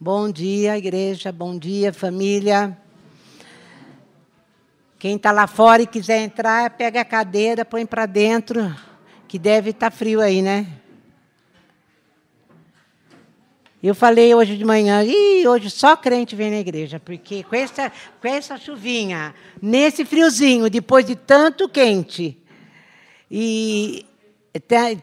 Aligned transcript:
Bom 0.00 0.30
dia, 0.30 0.78
igreja. 0.78 1.32
Bom 1.32 1.58
dia, 1.58 1.92
família. 1.92 2.78
Quem 4.96 5.16
está 5.16 5.32
lá 5.32 5.48
fora 5.48 5.82
e 5.82 5.88
quiser 5.88 6.20
entrar, 6.22 6.70
pega 6.70 7.00
a 7.00 7.04
cadeira, 7.04 7.64
põe 7.64 7.84
para 7.84 8.06
dentro, 8.06 8.72
que 9.26 9.40
deve 9.40 9.70
estar 9.70 9.90
tá 9.90 9.96
frio 9.96 10.20
aí, 10.20 10.40
né? 10.40 10.68
Eu 13.82 13.92
falei 13.92 14.32
hoje 14.32 14.56
de 14.56 14.64
manhã, 14.64 15.02
e 15.02 15.44
hoje 15.48 15.68
só 15.68 15.96
crente 15.96 16.36
vem 16.36 16.52
na 16.52 16.58
igreja, 16.58 17.00
porque 17.00 17.42
com 17.42 17.56
essa, 17.56 17.90
com 18.20 18.28
essa 18.28 18.56
chuvinha, 18.56 19.34
nesse 19.60 20.04
friozinho, 20.04 20.70
depois 20.70 21.04
de 21.04 21.16
tanto 21.16 21.68
quente, 21.68 22.40
e, 23.28 24.06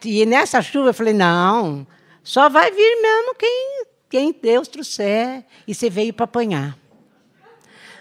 e 0.06 0.24
nessa 0.24 0.62
chuva 0.62 0.88
eu 0.88 0.94
falei, 0.94 1.12
não, 1.12 1.86
só 2.24 2.48
vai 2.48 2.70
vir 2.70 3.02
mesmo 3.02 3.34
quem, 3.34 3.85
quem 4.16 4.32
Deus 4.32 4.66
trouxer, 4.66 5.44
e 5.68 5.74
você 5.74 5.90
veio 5.90 6.14
para 6.14 6.24
apanhar. 6.24 6.74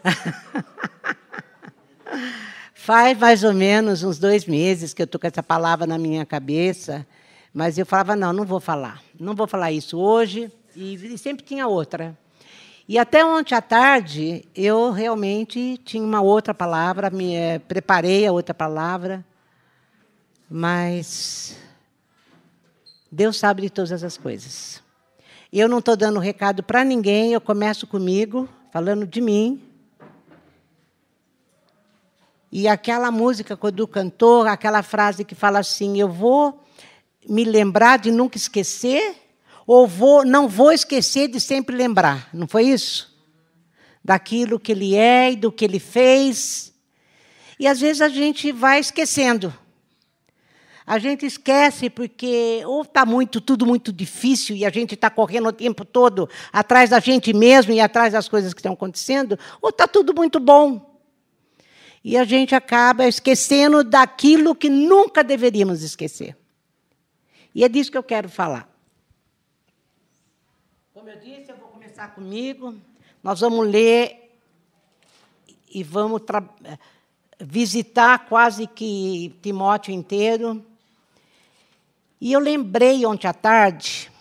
Faz 2.74 3.18
mais 3.18 3.44
ou 3.44 3.54
menos 3.54 4.02
uns 4.02 4.18
dois 4.18 4.46
meses 4.46 4.94
que 4.94 5.02
eu 5.02 5.04
estou 5.04 5.20
com 5.20 5.28
essa 5.28 5.44
palavra 5.44 5.86
na 5.86 5.98
minha 5.98 6.26
cabeça, 6.26 7.06
mas 7.54 7.78
eu 7.78 7.86
falava, 7.86 8.16
não, 8.16 8.32
não 8.32 8.46
vou 8.46 8.62
falar. 8.62 9.04
Não 9.20 9.36
vou 9.36 9.46
falar 9.46 9.74
isso 9.74 10.00
hoje, 10.00 10.50
e, 10.74 11.18
sempre 11.18 11.44
tinha 11.44 11.68
outra. 11.68 12.18
E 12.88 12.98
até 12.98 13.26
ontem 13.26 13.54
à 13.54 13.62
tarde, 13.62 14.46
eu 14.56 14.92
realmente 14.92 15.78
tinha 15.84 16.02
uma 16.02 16.22
outra 16.22 16.54
palavra, 16.54 17.10
me 17.10 17.36
é, 17.36 17.60
preparei 17.60 18.26
a 18.26 18.32
outra 18.32 18.54
palavra, 18.54 19.26
mas 20.50 21.58
Deus 23.12 23.36
sabe 23.36 23.64
de 23.64 23.70
todas 23.70 24.02
as 24.02 24.16
coisas. 24.16 24.85
Eu 25.58 25.70
não 25.70 25.80
estou 25.80 25.96
dando 25.96 26.20
recado 26.20 26.62
para 26.62 26.84
ninguém, 26.84 27.32
eu 27.32 27.40
começo 27.40 27.88
comigo, 27.88 28.50
falando 28.74 29.08
de 29.08 29.22
mim, 29.22 29.62
e 32.52 32.68
aquela 32.68 33.10
música 33.10 33.56
do 33.72 33.88
cantor, 33.88 34.48
aquela 34.48 34.84
frase 34.84 35.24
que 35.24 35.34
fala 35.34 35.60
assim: 35.60 35.98
Eu 35.98 36.10
vou 36.10 36.62
me 37.26 37.46
lembrar 37.46 38.00
de 38.00 38.12
nunca 38.12 38.36
esquecer, 38.36 39.16
ou 39.66 39.88
vou, 39.88 40.26
não 40.26 40.50
vou 40.50 40.74
esquecer 40.74 41.30
de 41.30 41.40
sempre 41.40 41.74
lembrar. 41.74 42.28
Não 42.34 42.50
foi 42.50 42.64
isso? 42.64 43.18
Daquilo 44.04 44.60
que 44.60 44.74
ele 44.74 44.94
é 44.94 45.32
e 45.32 45.36
do 45.38 45.54
que 45.54 45.64
ele 45.64 45.80
fez. 45.80 46.74
E 47.58 47.66
às 47.66 47.80
vezes 47.80 48.02
a 48.02 48.10
gente 48.10 48.52
vai 48.52 48.82
esquecendo. 48.82 49.54
A 50.86 51.00
gente 51.00 51.26
esquece 51.26 51.90
porque 51.90 52.62
ou 52.66 52.84
está 52.84 53.06
muito, 53.06 53.42
tudo 53.42 53.66
muito 53.66 53.92
difícil 53.92 54.56
e 54.56 54.64
a 54.64 54.70
gente 54.70 54.94
está 54.94 55.10
correndo 55.10 55.50
o 55.50 55.54
tempo 55.54 55.84
todo 55.84 56.30
atrás 56.54 56.92
da 56.92 57.00
gente 57.00 57.34
mesmo 57.34 57.74
e 57.74 57.80
atrás 57.80 58.14
das 58.14 58.30
coisas 58.30 58.54
que 58.54 58.60
estão 58.60 58.74
acontecendo, 58.74 59.38
ou 59.62 59.70
está 59.70 59.88
tudo 59.88 60.14
muito 60.14 60.40
bom. 60.40 60.96
E 62.04 62.16
a 62.16 62.24
gente 62.24 62.54
acaba 62.54 63.08
esquecendo 63.08 63.84
daquilo 63.84 64.54
que 64.54 64.70
nunca 64.70 65.24
deveríamos 65.24 65.82
esquecer. 65.82 66.38
E 67.54 67.64
é 67.64 67.70
disso 67.70 67.90
que 67.90 67.98
eu 67.98 68.04
quero 68.04 68.30
falar. 68.30 68.70
Como 70.94 71.10
eu 71.10 71.18
disse, 71.20 71.50
eu 71.52 71.58
vou 71.58 71.70
começar 71.70 72.10
comigo. 72.10 72.76
Nós 73.24 73.40
vamos 73.40 73.68
ler 73.68 74.38
e 75.74 75.84
vamos 75.84 76.22
visitar 77.40 78.28
quase 78.28 78.68
que 78.68 79.36
Timóteo 79.42 79.92
inteiro. 79.92 80.64
E 82.20 82.32
eu 82.32 82.40
lembrei 82.40 83.06
ontem 83.06 83.28
à 83.28 83.34
tarde 83.34 84.12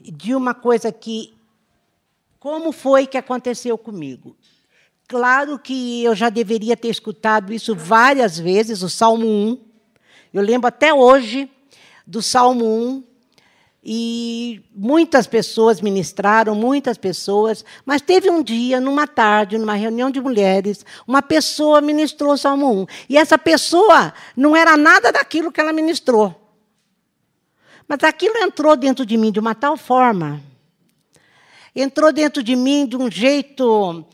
de 0.00 0.34
uma 0.34 0.54
coisa 0.54 0.92
que. 0.92 1.34
Como 2.38 2.72
foi 2.72 3.06
que 3.06 3.18
aconteceu 3.18 3.76
comigo? 3.76 4.34
Claro 5.06 5.58
que 5.58 6.02
eu 6.04 6.14
já 6.14 6.30
deveria 6.30 6.76
ter 6.76 6.88
escutado 6.88 7.52
isso 7.52 7.74
várias 7.74 8.38
vezes, 8.38 8.82
o 8.82 8.88
Salmo 8.88 9.26
1. 9.26 9.58
Eu 10.32 10.42
lembro 10.42 10.68
até 10.68 10.94
hoje 10.94 11.50
do 12.06 12.22
Salmo 12.22 12.64
1. 12.64 13.04
E 13.82 14.62
muitas 14.74 15.26
pessoas 15.26 15.80
ministraram, 15.80 16.54
muitas 16.54 16.98
pessoas, 16.98 17.64
mas 17.84 18.02
teve 18.02 18.28
um 18.28 18.42
dia, 18.42 18.78
numa 18.78 19.06
tarde, 19.06 19.56
numa 19.56 19.74
reunião 19.74 20.10
de 20.10 20.20
mulheres, 20.20 20.84
uma 21.06 21.22
pessoa 21.22 21.80
ministrou 21.80 22.34
o 22.34 22.36
Salmo 22.36 22.82
1. 22.82 22.86
E 23.08 23.16
essa 23.16 23.38
pessoa 23.38 24.12
não 24.36 24.54
era 24.54 24.76
nada 24.76 25.10
daquilo 25.10 25.50
que 25.50 25.60
ela 25.60 25.72
ministrou. 25.72 26.49
Mas 27.90 28.04
aquilo 28.04 28.36
entrou 28.38 28.76
dentro 28.76 29.04
de 29.04 29.16
mim 29.16 29.32
de 29.32 29.40
uma 29.40 29.52
tal 29.52 29.76
forma, 29.76 30.40
entrou 31.74 32.12
dentro 32.12 32.40
de 32.40 32.54
mim 32.54 32.86
de 32.86 32.96
um 32.96 33.10
jeito 33.10 34.06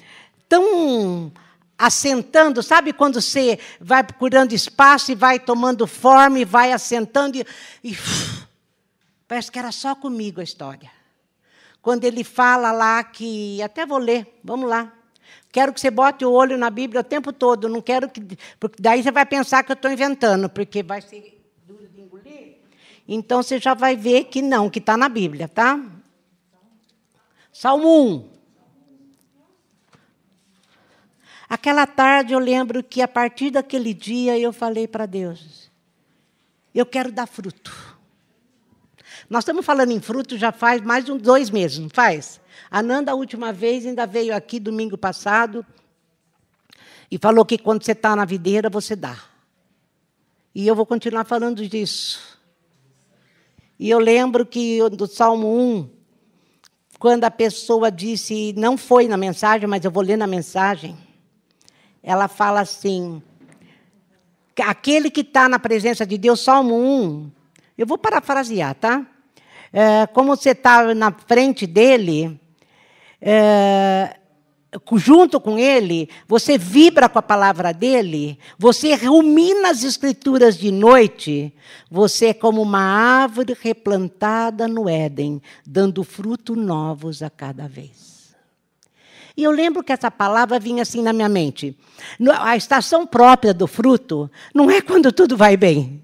tão 0.49 1.31
assentando, 1.77 2.63
sabe 2.63 2.95
quando 2.95 3.21
você 3.21 3.59
vai 3.79 4.03
procurando 4.03 4.55
espaço 4.55 5.13
e 5.13 5.15
vai 5.15 5.39
tomando 5.39 5.87
forma 5.87 6.39
e 6.39 6.45
vai 6.47 6.73
assentando 6.73 7.37
e, 7.37 7.45
e 7.85 7.91
uf, 7.93 8.47
parece 9.29 9.53
que 9.53 9.59
era 9.59 9.71
só 9.71 9.95
comigo 9.95 10.41
a 10.41 10.45
história. 10.45 10.91
Quando 11.83 12.05
ele 12.05 12.25
fala 12.25 12.73
lá 12.73 13.05
que 13.05 13.61
até 13.61 13.85
vou 13.85 13.99
ler, 13.99 14.41
vamos 14.43 14.71
lá. 14.71 14.91
Quero 15.53 15.75
que 15.75 15.83
você 15.83 15.91
bote 15.91 16.25
o 16.25 16.33
olho 16.33 16.57
na 16.57 16.71
Bíblia 16.71 17.03
o 17.03 17.05
tempo 17.05 17.31
todo, 17.31 17.69
não 17.69 17.83
quero 17.83 18.09
que 18.09 18.39
porque 18.59 18.81
daí 18.81 19.03
você 19.03 19.13
vai 19.13 19.27
pensar 19.27 19.63
que 19.63 19.71
eu 19.71 19.75
estou 19.75 19.91
inventando, 19.91 20.49
porque 20.49 20.83
vai 20.83 21.03
ser 21.03 21.39
duro 21.67 21.87
de 21.87 22.01
engolir. 22.01 22.56
Então 23.09 23.43
você 23.43 23.59
já 23.59 23.75
vai 23.75 23.97
ver 23.97 24.25
que 24.25 24.43
não, 24.43 24.69
que 24.69 24.79
está 24.79 24.97
na 24.97 25.09
Bíblia, 25.09 25.49
tá? 25.49 25.81
Salmo 27.53 27.89
1. 27.89 28.37
Aquela 31.49 31.87
tarde 31.87 32.33
eu 32.33 32.39
lembro 32.39 32.83
que 32.83 33.01
a 33.01 33.07
partir 33.07 33.51
daquele 33.51 33.95
dia 33.95 34.39
eu 34.39 34.53
falei 34.53 34.89
para 34.89 35.07
Deus: 35.07 35.71
eu 36.75 36.85
quero 36.85 37.13
dar 37.13 37.27
fruto. 37.27 37.97
Nós 39.31 39.43
estamos 39.43 39.65
falando 39.65 39.93
em 39.93 40.01
fruto 40.01 40.37
já 40.37 40.53
faz 40.53 40.81
mais 40.83 41.05
de 41.05 41.17
dois 41.19 41.51
meses, 41.51 41.79
não 41.79 41.89
faz? 41.89 42.41
A 42.71 42.83
Nanda, 42.83 43.13
a 43.13 43.15
última 43.15 43.53
vez, 43.53 43.87
ainda 43.87 44.07
veio 44.07 44.35
aqui 44.35 44.59
domingo 44.61 44.99
passado 44.99 45.65
e 47.11 47.19
falou 47.19 47.45
que 47.45 47.59
quando 47.59 47.85
você 47.85 47.93
está 47.93 48.15
na 48.15 48.25
videira, 48.25 48.69
você 48.69 48.95
dá. 48.95 49.17
E 50.55 50.67
eu 50.67 50.75
vou 50.75 50.87
continuar 50.87 51.25
falando 51.25 51.67
disso. 51.67 52.36
E 53.79 53.91
eu 53.91 53.99
lembro 53.99 54.47
que 54.47 54.79
do 54.91 55.07
Salmo 55.07 55.49
1, 55.49 55.91
quando 56.99 57.25
a 57.25 57.31
pessoa 57.31 57.91
disse, 57.91 58.55
não 58.57 58.77
foi 58.77 59.07
na 59.09 59.17
mensagem, 59.17 59.67
mas 59.67 59.85
eu 59.85 59.91
vou 59.91 60.03
ler 60.03 60.17
na 60.17 60.27
mensagem 60.27 60.97
ela 62.07 62.29
fala 62.29 62.61
assim: 62.61 63.21
aquele 64.65 65.11
que 65.11 65.23
está 65.23 65.49
na 65.49 65.59
presença 65.59 66.07
de 66.07 66.17
Deus, 66.17 66.41
Salmo 66.41 66.77
1, 66.77 67.33
eu 67.77 67.85
vou 67.85 67.99
parafrasear, 67.99 68.77
tá? 68.77 69.05
É, 69.73 70.07
como 70.07 70.37
você 70.37 70.51
está 70.51 70.95
na 70.95 71.11
frente 71.11 71.67
dele, 71.67 72.41
é, 73.21 74.17
junto 74.95 75.41
com 75.41 75.59
ele, 75.59 76.09
você 76.27 76.59
vibra 76.59 77.09
com 77.09 77.19
a 77.19 77.23
palavra 77.23 77.73
dele, 77.73 78.39
você 78.59 78.95
rumina 78.95 79.71
as 79.71 79.85
escrituras 79.85 80.57
de 80.57 80.71
noite, 80.71 81.53
você 81.91 82.27
é 82.27 82.35
como 82.35 82.63
uma 82.63 82.81
árvore 82.81 83.57
replantada 83.61 84.67
no 84.69 84.89
Éden, 84.89 85.41
dando 85.67 86.05
fruto 86.05 86.55
novos 86.57 87.23
a 87.23 87.31
cada 87.31 87.69
vez. 87.69 88.35
E 89.37 89.43
eu 89.43 89.51
lembro 89.51 89.83
que 89.83 89.93
essa 89.93 90.11
palavra 90.11 90.59
vinha 90.59 90.83
assim 90.83 91.03
na 91.03 91.13
minha 91.13 91.29
mente. 91.29 91.77
A 92.41 92.57
estação 92.57 93.07
própria 93.07 93.53
do 93.53 93.67
fruto 93.67 94.31
não 94.55 94.71
é 94.71 94.81
quando 94.81 95.13
tudo 95.13 95.37
vai 95.37 95.57
bem. 95.57 96.03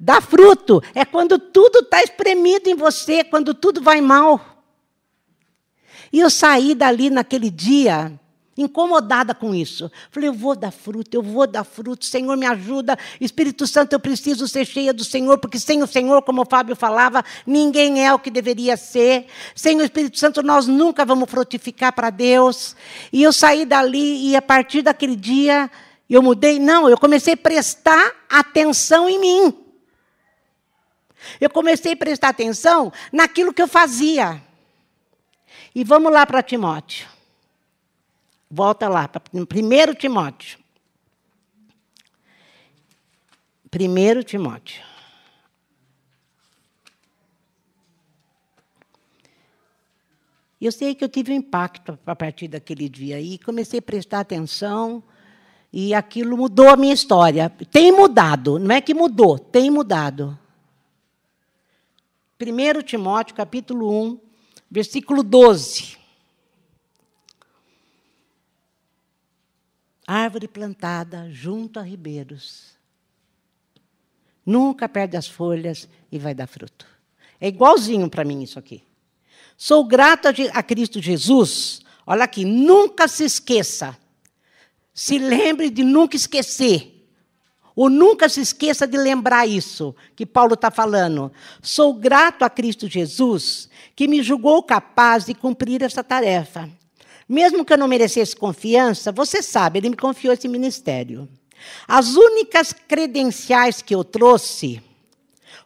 Dar 0.00 0.22
fruto 0.22 0.82
é 0.94 1.04
quando 1.04 1.38
tudo 1.38 1.80
está 1.80 2.02
espremido 2.02 2.68
em 2.68 2.74
você, 2.74 3.22
quando 3.22 3.52
tudo 3.54 3.82
vai 3.82 4.00
mal. 4.00 4.51
E 6.12 6.20
eu 6.20 6.28
saí 6.28 6.74
dali 6.74 7.08
naquele 7.08 7.50
dia 7.50 8.12
incomodada 8.56 9.34
com 9.34 9.54
isso. 9.54 9.90
Falei, 10.10 10.28
eu 10.28 10.34
vou 10.34 10.54
dar 10.54 10.70
fruto, 10.70 11.14
eu 11.16 11.22
vou 11.22 11.46
dar 11.46 11.64
fruto, 11.64 12.04
Senhor 12.04 12.36
me 12.36 12.46
ajuda, 12.46 12.98
Espírito 13.20 13.66
Santo, 13.66 13.94
eu 13.94 14.00
preciso 14.00 14.46
ser 14.46 14.66
cheia 14.66 14.92
do 14.92 15.04
Senhor, 15.04 15.38
porque 15.38 15.58
sem 15.58 15.82
o 15.82 15.86
Senhor, 15.86 16.22
como 16.22 16.42
o 16.42 16.46
Fábio 16.48 16.76
falava, 16.76 17.24
ninguém 17.46 18.04
é 18.04 18.12
o 18.12 18.18
que 18.18 18.30
deveria 18.30 18.76
ser. 18.76 19.26
Sem 19.54 19.78
o 19.78 19.84
Espírito 19.84 20.18
Santo, 20.18 20.42
nós 20.42 20.66
nunca 20.66 21.04
vamos 21.04 21.30
frutificar 21.30 21.94
para 21.94 22.10
Deus. 22.10 22.76
E 23.12 23.22
eu 23.22 23.32
saí 23.32 23.64
dali 23.64 24.30
e 24.30 24.36
a 24.36 24.42
partir 24.42 24.82
daquele 24.82 25.16
dia 25.16 25.70
eu 26.08 26.22
mudei, 26.22 26.58
não, 26.58 26.88
eu 26.90 26.98
comecei 26.98 27.34
a 27.34 27.36
prestar 27.36 28.12
atenção 28.28 29.08
em 29.08 29.18
mim. 29.18 29.58
Eu 31.40 31.48
comecei 31.48 31.92
a 31.92 31.96
prestar 31.96 32.28
atenção 32.30 32.92
naquilo 33.10 33.54
que 33.54 33.62
eu 33.62 33.68
fazia. 33.68 34.42
E 35.74 35.84
vamos 35.84 36.12
lá 36.12 36.26
para 36.26 36.42
Timóteo. 36.42 37.08
Volta 38.50 38.88
lá, 38.88 39.08
para 39.08 39.22
1 39.32 39.94
Timóteo. 39.94 40.58
1 43.74 44.22
Timóteo. 44.24 44.82
Eu 50.60 50.70
sei 50.70 50.94
que 50.94 51.02
eu 51.02 51.08
tive 51.08 51.32
um 51.32 51.36
impacto 51.36 51.98
a 52.06 52.14
partir 52.14 52.46
daquele 52.46 52.88
dia 52.88 53.20
e 53.20 53.38
comecei 53.38 53.78
a 53.78 53.82
prestar 53.82 54.20
atenção 54.20 55.02
e 55.72 55.94
aquilo 55.94 56.36
mudou 56.36 56.68
a 56.68 56.76
minha 56.76 56.92
história. 56.92 57.50
Tem 57.70 57.90
mudado, 57.90 58.58
não 58.58 58.74
é 58.74 58.80
que 58.80 58.92
mudou, 58.94 59.38
tem 59.38 59.70
mudado. 59.70 60.38
1 62.40 62.82
Timóteo, 62.82 63.34
capítulo 63.34 63.90
1, 63.90 64.20
versículo 64.72 65.22
12. 65.22 65.98
Árvore 70.06 70.48
plantada 70.48 71.30
junto 71.30 71.78
a 71.78 71.82
ribeiros. 71.82 72.72
Nunca 74.44 74.88
perde 74.88 75.16
as 75.16 75.28
folhas 75.28 75.86
e 76.10 76.18
vai 76.18 76.34
dar 76.34 76.46
fruto. 76.46 76.86
É 77.38 77.48
igualzinho 77.48 78.08
para 78.08 78.24
mim 78.24 78.42
isso 78.42 78.58
aqui. 78.58 78.82
Sou 79.58 79.84
grato 79.84 80.28
a 80.28 80.62
Cristo 80.62 81.02
Jesus. 81.02 81.82
Olha 82.06 82.24
aqui, 82.24 82.42
nunca 82.42 83.06
se 83.06 83.24
esqueça. 83.24 83.96
Se 84.94 85.18
lembre 85.18 85.68
de 85.68 85.84
nunca 85.84 86.16
esquecer. 86.16 86.91
Ou 87.74 87.88
nunca 87.88 88.28
se 88.28 88.40
esqueça 88.40 88.86
de 88.86 88.98
lembrar 88.98 89.46
isso 89.46 89.94
que 90.14 90.26
Paulo 90.26 90.54
está 90.54 90.70
falando. 90.70 91.32
Sou 91.62 91.94
grato 91.94 92.44
a 92.44 92.50
Cristo 92.50 92.86
Jesus, 92.86 93.68
que 93.96 94.06
me 94.06 94.22
julgou 94.22 94.62
capaz 94.62 95.24
de 95.24 95.34
cumprir 95.34 95.82
essa 95.82 96.04
tarefa. 96.04 96.68
Mesmo 97.28 97.64
que 97.64 97.72
eu 97.72 97.78
não 97.78 97.88
merecesse 97.88 98.36
confiança, 98.36 99.10
você 99.10 99.42
sabe, 99.42 99.78
ele 99.78 99.90
me 99.90 99.96
confiou 99.96 100.34
esse 100.34 100.48
ministério. 100.48 101.28
As 101.88 102.14
únicas 102.14 102.72
credenciais 102.72 103.80
que 103.80 103.94
eu 103.94 104.04
trouxe 104.04 104.82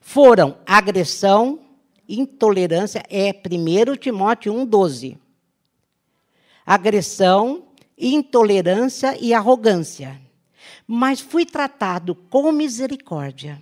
foram 0.00 0.56
agressão, 0.64 1.58
intolerância, 2.08 3.02
é 3.10 3.30
1 3.30 3.96
Timóteo 3.96 4.54
1,12. 4.54 5.18
Agressão, 6.64 7.64
intolerância 7.98 9.16
e 9.20 9.34
arrogância. 9.34 10.20
Mas 10.86 11.20
fui 11.20 11.44
tratado 11.44 12.14
com 12.14 12.52
misericórdia, 12.52 13.60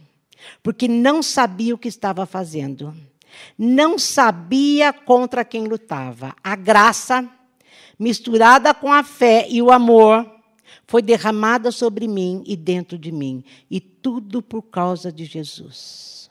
porque 0.62 0.86
não 0.88 1.22
sabia 1.22 1.74
o 1.74 1.78
que 1.78 1.88
estava 1.88 2.26
fazendo. 2.26 2.94
Não 3.58 3.98
sabia 3.98 4.92
contra 4.92 5.44
quem 5.44 5.64
lutava. 5.64 6.34
A 6.42 6.54
graça, 6.54 7.28
misturada 7.98 8.72
com 8.72 8.92
a 8.92 9.02
fé 9.02 9.46
e 9.48 9.60
o 9.60 9.70
amor, 9.70 10.30
foi 10.86 11.02
derramada 11.02 11.70
sobre 11.70 12.06
mim 12.06 12.42
e 12.46 12.56
dentro 12.56 12.98
de 12.98 13.10
mim. 13.10 13.44
E 13.70 13.80
tudo 13.80 14.42
por 14.42 14.62
causa 14.62 15.10
de 15.10 15.24
Jesus. 15.24 16.30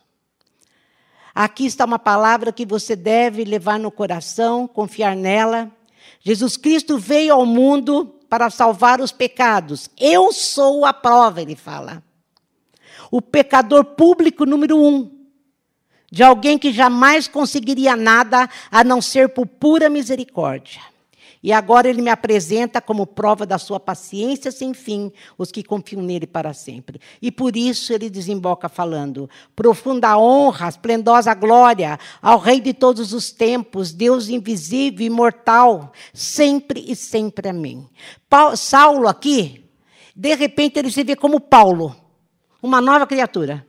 Aqui 1.34 1.66
está 1.66 1.84
uma 1.86 1.98
palavra 1.98 2.54
que 2.54 2.66
você 2.66 2.96
deve 2.96 3.44
levar 3.44 3.80
no 3.80 3.90
coração, 3.90 4.68
confiar 4.68 5.16
nela. 5.16 5.72
Jesus 6.22 6.56
Cristo 6.56 6.98
veio 6.98 7.34
ao 7.34 7.46
mundo 7.46 8.14
para 8.34 8.50
salvar 8.50 9.00
os 9.00 9.12
pecados. 9.12 9.92
Eu 9.96 10.34
sou 10.34 10.88
a 10.88 10.92
prova, 10.92 11.40
ele 11.40 11.56
fala. 11.56 12.02
O 13.12 13.22
pecador 13.22 13.86
público 13.86 14.44
número 14.44 14.76
um. 14.76 15.28
De 16.12 16.24
alguém 16.24 16.58
que 16.58 16.74
jamais 16.74 17.28
conseguiria 17.28 17.96
nada 17.96 18.50
a 18.72 18.84
não 18.84 19.04
ser 19.04 19.30
por 19.30 19.46
pura 19.46 19.88
misericórdia. 19.88 20.82
E 21.44 21.52
agora 21.52 21.90
ele 21.90 22.02
me 22.02 22.10
apresenta 22.10 22.80
como 22.80 23.06
prova 23.06 23.46
da 23.46 23.58
sua 23.58 23.78
paciência 23.78 24.50
sem 24.50 24.74
fim 24.74 25.12
os 25.38 25.52
que 25.52 25.62
confiam 25.62 26.02
nele 26.02 26.26
para 26.26 26.54
sempre. 26.54 27.02
E 27.22 27.30
por 27.30 27.58
isso 27.58 27.92
ele 27.92 28.10
desemboca 28.10 28.70
falando: 28.70 29.30
profunda 29.54 30.18
honra, 30.18 30.70
esplendosa 30.70 31.34
glória 31.34 32.00
ao 32.22 32.40
Rei 32.40 32.62
de 32.62 32.74
todos 32.74 33.12
os 33.12 33.30
tempos, 33.30 33.92
Deus 33.92 34.30
invisível, 34.30 35.06
imortal, 35.06 35.92
sempre 36.14 36.86
e 36.88 36.96
sempre. 36.96 37.50
Amém. 37.50 37.90
Paulo, 38.30 38.56
Saulo 38.56 39.08
aqui, 39.10 39.66
de 40.16 40.34
repente 40.36 40.80
ele 40.80 40.90
se 40.90 41.04
vê 41.04 41.16
como 41.16 41.42
Paulo, 41.42 41.94
uma 42.62 42.80
nova 42.80 43.06
criatura. 43.06 43.68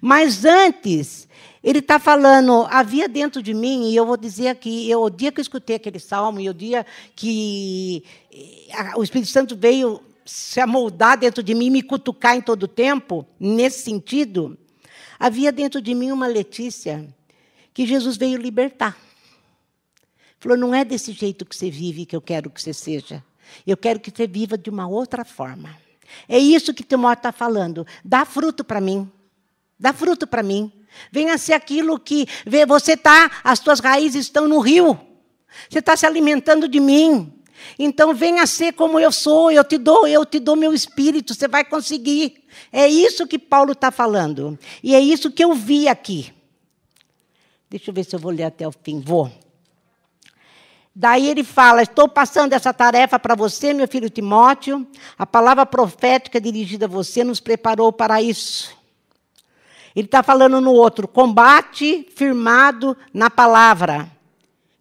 Mas 0.00 0.44
antes, 0.44 1.28
ele 1.62 1.78
está 1.78 1.98
falando, 1.98 2.66
havia 2.70 3.08
dentro 3.08 3.42
de 3.42 3.54
mim, 3.54 3.90
e 3.90 3.96
eu 3.96 4.04
vou 4.04 4.16
dizer 4.16 4.48
aqui, 4.48 4.90
eu, 4.90 5.02
o 5.02 5.10
dia 5.10 5.30
que 5.30 5.40
eu 5.40 5.42
escutei 5.42 5.76
aquele 5.76 6.00
salmo, 6.00 6.40
e 6.40 6.48
o 6.48 6.54
dia 6.54 6.84
que 7.14 8.04
eh, 8.32 8.92
o 8.96 9.02
Espírito 9.02 9.30
Santo 9.30 9.56
veio 9.56 10.02
se 10.24 10.60
amoldar 10.60 11.18
dentro 11.18 11.42
de 11.42 11.54
mim, 11.54 11.70
me 11.70 11.82
cutucar 11.82 12.36
em 12.36 12.40
todo 12.40 12.64
o 12.64 12.68
tempo, 12.68 13.26
nesse 13.38 13.82
sentido, 13.82 14.58
havia 15.18 15.52
dentro 15.52 15.80
de 15.80 15.94
mim 15.94 16.10
uma 16.10 16.26
Letícia 16.26 17.08
que 17.72 17.86
Jesus 17.86 18.16
veio 18.16 18.38
libertar. 18.38 18.96
Falou: 20.38 20.58
não 20.58 20.74
é 20.74 20.84
desse 20.84 21.12
jeito 21.12 21.44
que 21.44 21.54
você 21.54 21.70
vive 21.70 22.04
que 22.04 22.16
eu 22.16 22.20
quero 22.20 22.50
que 22.50 22.60
você 22.60 22.74
seja. 22.74 23.24
Eu 23.66 23.76
quero 23.76 24.00
que 24.00 24.10
você 24.10 24.26
viva 24.26 24.58
de 24.58 24.70
uma 24.70 24.88
outra 24.88 25.24
forma. 25.24 25.76
É 26.28 26.38
isso 26.38 26.74
que 26.74 26.82
Timóteo 26.82 27.20
está 27.20 27.32
falando. 27.32 27.86
Dá 28.04 28.24
fruto 28.24 28.64
para 28.64 28.80
mim. 28.80 29.10
Dá 29.78 29.92
fruto 29.92 30.26
para 30.26 30.42
mim. 30.42 30.72
Venha 31.10 31.38
ser 31.38 31.54
aquilo 31.54 31.98
que 31.98 32.26
você 32.66 32.92
está, 32.92 33.30
as 33.42 33.58
suas 33.58 33.80
raízes 33.80 34.26
estão 34.26 34.48
no 34.48 34.60
rio. 34.60 34.98
Você 35.68 35.78
está 35.78 35.96
se 35.96 36.06
alimentando 36.06 36.68
de 36.68 36.80
mim. 36.80 37.32
Então 37.78 38.14
venha 38.14 38.46
ser 38.46 38.72
como 38.72 38.98
eu 38.98 39.12
sou, 39.12 39.50
eu 39.50 39.64
te 39.64 39.78
dou, 39.78 40.06
eu 40.06 40.26
te 40.26 40.38
dou 40.38 40.56
meu 40.56 40.72
espírito, 40.72 41.34
você 41.34 41.46
vai 41.46 41.64
conseguir. 41.64 42.44
É 42.72 42.86
isso 42.86 43.26
que 43.26 43.38
Paulo 43.38 43.72
está 43.72 43.90
falando. 43.90 44.58
E 44.82 44.94
é 44.94 45.00
isso 45.00 45.30
que 45.30 45.44
eu 45.44 45.54
vi 45.54 45.88
aqui. 45.88 46.32
Deixa 47.70 47.90
eu 47.90 47.94
ver 47.94 48.04
se 48.04 48.14
eu 48.14 48.20
vou 48.20 48.32
ler 48.32 48.44
até 48.44 48.66
o 48.66 48.72
fim. 48.72 49.00
Vou. 49.00 49.30
Daí 50.94 51.28
ele 51.28 51.42
fala: 51.42 51.82
Estou 51.82 52.06
passando 52.06 52.52
essa 52.52 52.72
tarefa 52.72 53.18
para 53.18 53.34
você, 53.34 53.72
meu 53.72 53.88
filho 53.88 54.10
Timóteo. 54.10 54.86
A 55.16 55.24
palavra 55.24 55.64
profética 55.64 56.40
dirigida 56.40 56.84
a 56.84 56.88
você 56.88 57.24
nos 57.24 57.40
preparou 57.40 57.92
para 57.92 58.20
isso. 58.20 58.76
Ele 59.94 60.06
está 60.06 60.22
falando 60.22 60.60
no 60.60 60.72
outro, 60.72 61.06
combate 61.06 62.08
firmado 62.14 62.96
na 63.12 63.28
palavra 63.28 64.10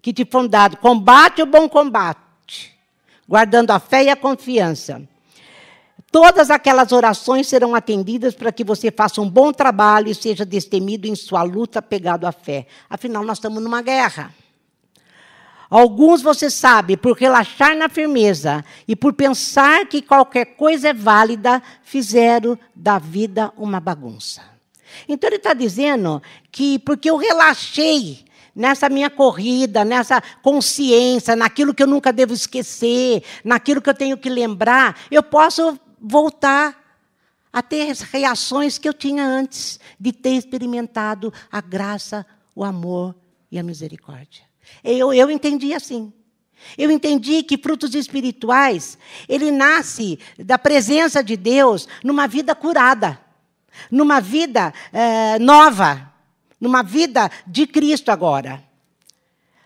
que 0.02 0.12
te 0.12 0.26
foi 0.26 0.48
dado. 0.48 0.78
Combate 0.78 1.42
o 1.42 1.46
bom 1.46 1.70
combate, 1.70 2.78
guardando 3.28 3.72
a 3.72 3.80
fé 3.80 4.06
e 4.06 4.10
a 4.10 4.16
confiança. 4.16 5.02
Todas 6.12 6.50
aquelas 6.50 6.92
orações 6.92 7.48
serão 7.48 7.74
atendidas 7.74 8.36
para 8.36 8.52
que 8.52 8.66
você 8.66 8.92
faça 8.92 9.22
um 9.22 9.30
bom 9.30 9.54
trabalho 9.54 10.10
e 10.10 10.16
seja 10.16 10.46
destemido 10.46 11.08
em 11.08 11.16
sua 11.16 11.42
luta 11.42 11.82
pegado 11.82 12.28
à 12.28 12.34
fé. 12.34 12.68
Afinal, 12.90 13.24
nós 13.24 13.38
estamos 13.38 13.64
numa 13.64 13.82
guerra. 13.82 14.34
Alguns, 15.70 16.22
você 16.22 16.50
sabe, 16.50 16.98
por 16.98 17.16
relaxar 17.16 17.78
na 17.78 17.88
firmeza 17.88 18.66
e 18.86 18.94
por 18.94 19.14
pensar 19.14 19.86
que 19.86 20.02
qualquer 20.02 20.58
coisa 20.58 20.90
é 20.90 20.94
válida, 20.94 21.64
fizeram 21.82 22.60
da 22.76 23.00
vida 23.00 23.54
uma 23.56 23.80
bagunça. 23.80 24.51
Então 25.08 25.28
ele 25.30 25.38
está 25.38 25.54
dizendo 25.54 26.22
que 26.52 26.80
porque 26.80 27.10
eu 27.10 27.18
relaxei 27.18 28.26
nessa 28.56 28.90
minha 28.90 29.10
corrida, 29.10 29.86
nessa 29.86 30.22
consciência, 30.42 31.36
naquilo 31.36 31.74
que 31.74 31.84
eu 31.84 31.88
nunca 31.88 32.12
devo 32.12 32.34
esquecer, 32.34 33.24
naquilo 33.44 33.82
que 33.82 33.90
eu 33.90 33.94
tenho 33.94 34.18
que 34.18 34.30
lembrar, 34.30 35.00
eu 35.10 35.24
posso 35.24 35.80
voltar 36.00 36.78
a 37.52 37.62
ter 37.62 37.90
as 37.90 38.02
reações 38.02 38.78
que 38.78 38.88
eu 38.88 38.94
tinha 38.94 39.26
antes 39.26 39.80
de 40.00 40.12
ter 40.12 40.32
experimentado 40.32 41.34
a 41.52 41.60
graça, 41.60 42.26
o 42.56 42.64
amor 42.64 43.16
e 43.52 43.60
a 43.60 43.64
misericórdia. 43.64 44.44
Eu, 44.84 45.14
eu 45.14 45.30
entendi 45.30 45.74
assim. 45.74 46.14
Eu 46.78 46.92
entendi 46.92 47.42
que 47.42 47.58
frutos 47.58 47.96
espirituais, 47.96 48.98
ele 49.28 49.50
nasce 49.52 50.20
da 50.38 50.60
presença 50.60 51.24
de 51.24 51.36
Deus 51.36 51.88
numa 52.04 52.28
vida 52.28 52.54
curada 52.54 53.20
numa 53.90 54.20
vida 54.20 54.74
é, 54.92 55.40
nova, 55.40 56.12
numa 56.60 56.84
vida 56.84 57.30
de 57.48 57.66
Cristo 57.68 58.12
agora. 58.12 58.64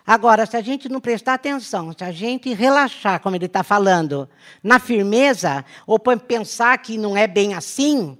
Agora, 0.06 0.46
se 0.46 0.56
a 0.56 0.62
gente 0.62 0.88
não 0.88 1.00
prestar 1.00 1.34
atenção, 1.34 1.92
se 1.92 2.04
a 2.04 2.12
gente 2.12 2.52
relaxar, 2.54 3.20
como 3.20 3.34
ele 3.34 3.46
está 3.46 3.64
falando, 3.64 4.28
na 4.62 4.78
firmeza, 4.78 5.64
ou 5.84 5.98
pensar 5.98 6.78
que 6.78 6.96
não 6.96 7.16
é 7.16 7.26
bem 7.26 7.54
assim, 7.54 8.16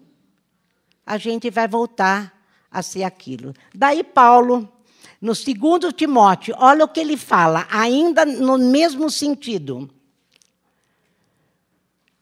a 1.07 1.17
gente 1.17 1.49
vai 1.49 1.69
voltar 1.69 2.35
a 2.71 2.83
ser 2.83 3.05
aquilo. 3.05 3.55
Daí, 3.73 4.03
Paulo, 4.03 4.69
no 5.21 5.33
segundo 5.33 5.93
Timóteo, 5.93 6.57
olha 6.59 6.85
o 6.85 6.89
que 6.89 6.99
ele 6.99 7.17
fala, 7.17 7.67
ainda 7.71 8.25
no 8.27 8.59
mesmo 8.59 9.09
sentido. 9.09 9.89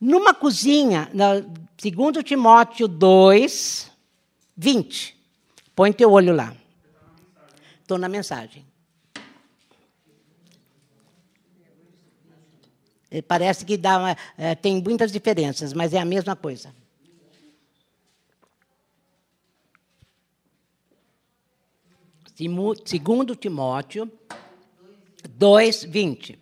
Numa 0.01 0.35
cozinha, 0.35 1.11
Segundo 1.79 2.23
Timóteo 2.23 2.89
2, 2.89 3.91
20. 4.57 5.17
Põe 5.75 5.93
teu 5.93 6.11
olho 6.13 6.35
lá. 6.35 6.57
Estou 7.83 7.99
na 7.99 8.09
mensagem. 8.09 8.65
Parece 13.29 13.65
que 13.65 13.77
dá 13.77 13.99
uma, 13.99 14.17
é, 14.37 14.55
tem 14.55 14.83
muitas 14.83 15.13
diferenças, 15.13 15.73
mas 15.73 15.93
é 15.93 15.99
a 15.99 16.05
mesma 16.05 16.35
coisa. 16.35 16.75
Segundo 22.85 23.37
Timóteo 23.37 24.11
2, 25.29 25.85
20. 25.85 26.39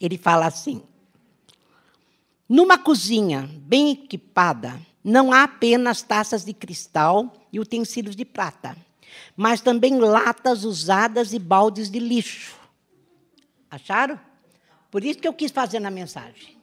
Ele 0.00 0.16
fala 0.16 0.46
assim: 0.46 0.82
Numa 2.52 2.76
cozinha 2.76 3.48
bem 3.50 3.92
equipada, 3.92 4.78
não 5.02 5.32
há 5.32 5.44
apenas 5.44 6.02
taças 6.02 6.44
de 6.44 6.52
cristal 6.52 7.32
e 7.50 7.58
utensílios 7.58 8.14
de 8.14 8.26
prata, 8.26 8.76
mas 9.34 9.62
também 9.62 9.98
latas 9.98 10.62
usadas 10.62 11.32
e 11.32 11.38
baldes 11.38 11.90
de 11.90 11.98
lixo. 11.98 12.54
Acharam? 13.70 14.20
Por 14.90 15.02
isso 15.02 15.18
que 15.18 15.26
eu 15.26 15.32
quis 15.32 15.50
fazer 15.50 15.80
na 15.80 15.90
mensagem. 15.90 16.58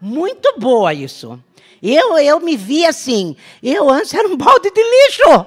Muito 0.00 0.58
boa 0.58 0.94
isso. 0.94 1.38
Eu, 1.82 2.16
eu 2.16 2.40
me 2.40 2.56
vi 2.56 2.86
assim. 2.86 3.36
Eu 3.62 3.90
antes 3.90 4.14
era 4.14 4.26
um 4.26 4.38
balde 4.38 4.70
de 4.70 4.82
lixo. 4.82 5.46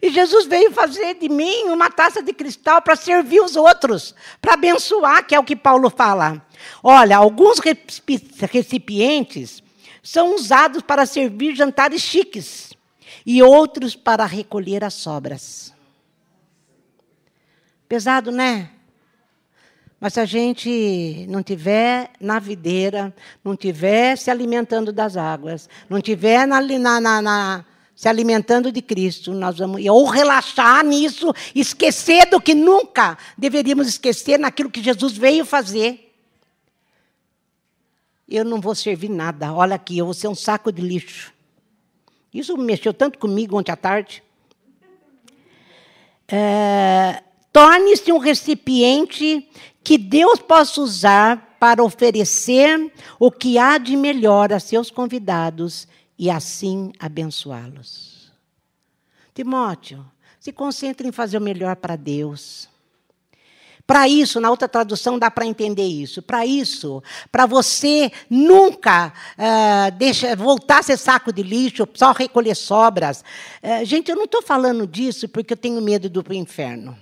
E 0.00 0.10
Jesus 0.10 0.46
veio 0.46 0.72
fazer 0.72 1.14
de 1.14 1.28
mim 1.28 1.64
uma 1.64 1.90
taça 1.90 2.22
de 2.22 2.32
cristal 2.32 2.80
para 2.80 2.96
servir 2.96 3.40
os 3.40 3.56
outros, 3.56 4.14
para 4.40 4.54
abençoar, 4.54 5.26
que 5.26 5.34
é 5.34 5.38
o 5.38 5.44
que 5.44 5.56
Paulo 5.56 5.90
fala. 5.90 6.44
Olha, 6.82 7.16
alguns 7.16 7.58
recipientes 8.50 9.62
são 10.02 10.34
usados 10.34 10.82
para 10.82 11.06
servir 11.06 11.54
jantares 11.54 12.02
chiques 12.02 12.72
e 13.26 13.42
outros 13.42 13.94
para 13.94 14.24
recolher 14.24 14.84
as 14.84 14.94
sobras. 14.94 15.72
Pesado, 17.88 18.32
né? 18.32 18.70
Mas 20.00 20.14
se 20.14 20.20
a 20.20 20.24
gente 20.24 21.26
não 21.28 21.44
tiver 21.44 22.10
na 22.18 22.40
videira, 22.40 23.14
não 23.44 23.56
tiver 23.56 24.16
se 24.16 24.32
alimentando 24.32 24.92
das 24.92 25.16
águas, 25.16 25.68
não 25.88 26.00
tiver 26.00 26.44
na, 26.44 26.60
na, 26.60 27.20
na, 27.22 27.64
se 28.02 28.08
alimentando 28.08 28.72
de 28.72 28.82
Cristo, 28.82 29.32
nós 29.32 29.58
vamos 29.58 29.80
ou 29.86 30.04
relaxar 30.06 30.84
nisso, 30.84 31.32
esquecer 31.54 32.28
do 32.28 32.40
que 32.40 32.52
nunca 32.52 33.16
deveríamos 33.38 33.86
esquecer 33.86 34.40
naquilo 34.40 34.72
que 34.72 34.82
Jesus 34.82 35.16
veio 35.16 35.44
fazer. 35.44 36.12
Eu 38.28 38.44
não 38.44 38.60
vou 38.60 38.74
servir 38.74 39.08
nada. 39.08 39.52
Olha 39.52 39.76
aqui, 39.76 39.98
eu 39.98 40.06
vou 40.06 40.14
ser 40.14 40.26
um 40.26 40.34
saco 40.34 40.72
de 40.72 40.82
lixo. 40.82 41.32
Isso 42.34 42.56
mexeu 42.56 42.92
tanto 42.92 43.20
comigo 43.20 43.56
ontem 43.56 43.70
à 43.70 43.76
tarde. 43.76 44.20
É, 46.26 47.22
Torne-se 47.52 48.10
um 48.10 48.18
recipiente 48.18 49.48
que 49.84 49.96
Deus 49.96 50.40
possa 50.40 50.80
usar 50.80 51.56
para 51.60 51.84
oferecer 51.84 52.92
o 53.20 53.30
que 53.30 53.58
há 53.58 53.78
de 53.78 53.96
melhor 53.96 54.52
a 54.52 54.58
seus 54.58 54.90
convidados 54.90 55.86
e 56.18 56.30
assim 56.30 56.92
abençoá-los. 56.98 58.32
Timóteo, 59.34 60.04
se 60.38 60.52
concentre 60.52 61.06
em 61.06 61.12
fazer 61.12 61.38
o 61.38 61.40
melhor 61.40 61.76
para 61.76 61.96
Deus. 61.96 62.68
Para 63.86 64.08
isso, 64.08 64.40
na 64.40 64.50
outra 64.50 64.68
tradução 64.68 65.18
dá 65.18 65.30
para 65.30 65.46
entender 65.46 65.86
isso. 65.86 66.22
Para 66.22 66.46
isso, 66.46 67.02
para 67.30 67.46
você 67.46 68.12
nunca 68.30 69.12
uh, 69.36 69.90
deixa, 69.96 70.36
voltar 70.36 70.78
a 70.78 70.82
ser 70.82 70.96
saco 70.96 71.32
de 71.32 71.42
lixo, 71.42 71.86
só 71.94 72.12
recolher 72.12 72.54
sobras. 72.54 73.24
Uh, 73.62 73.84
gente, 73.84 74.10
eu 74.10 74.16
não 74.16 74.24
estou 74.24 74.42
falando 74.42 74.86
disso 74.86 75.28
porque 75.28 75.52
eu 75.52 75.56
tenho 75.56 75.80
medo 75.80 76.08
do 76.08 76.24
inferno. 76.32 76.96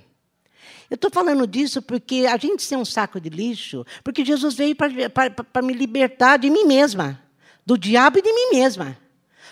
Eu 0.89 0.95
estou 0.95 1.09
falando 1.09 1.47
disso 1.47 1.81
porque 1.81 2.25
a 2.27 2.35
gente 2.35 2.61
ser 2.63 2.75
um 2.75 2.83
saco 2.83 3.21
de 3.21 3.29
lixo, 3.29 3.85
porque 4.03 4.25
Jesus 4.25 4.55
veio 4.55 4.75
para 4.75 5.61
me 5.61 5.73
libertar 5.73 6.37
de 6.37 6.49
mim 6.49 6.65
mesma, 6.65 7.21
do 7.65 7.77
diabo 7.77 8.19
e 8.19 8.21
de 8.21 8.33
mim 8.33 8.49
mesma. 8.51 8.97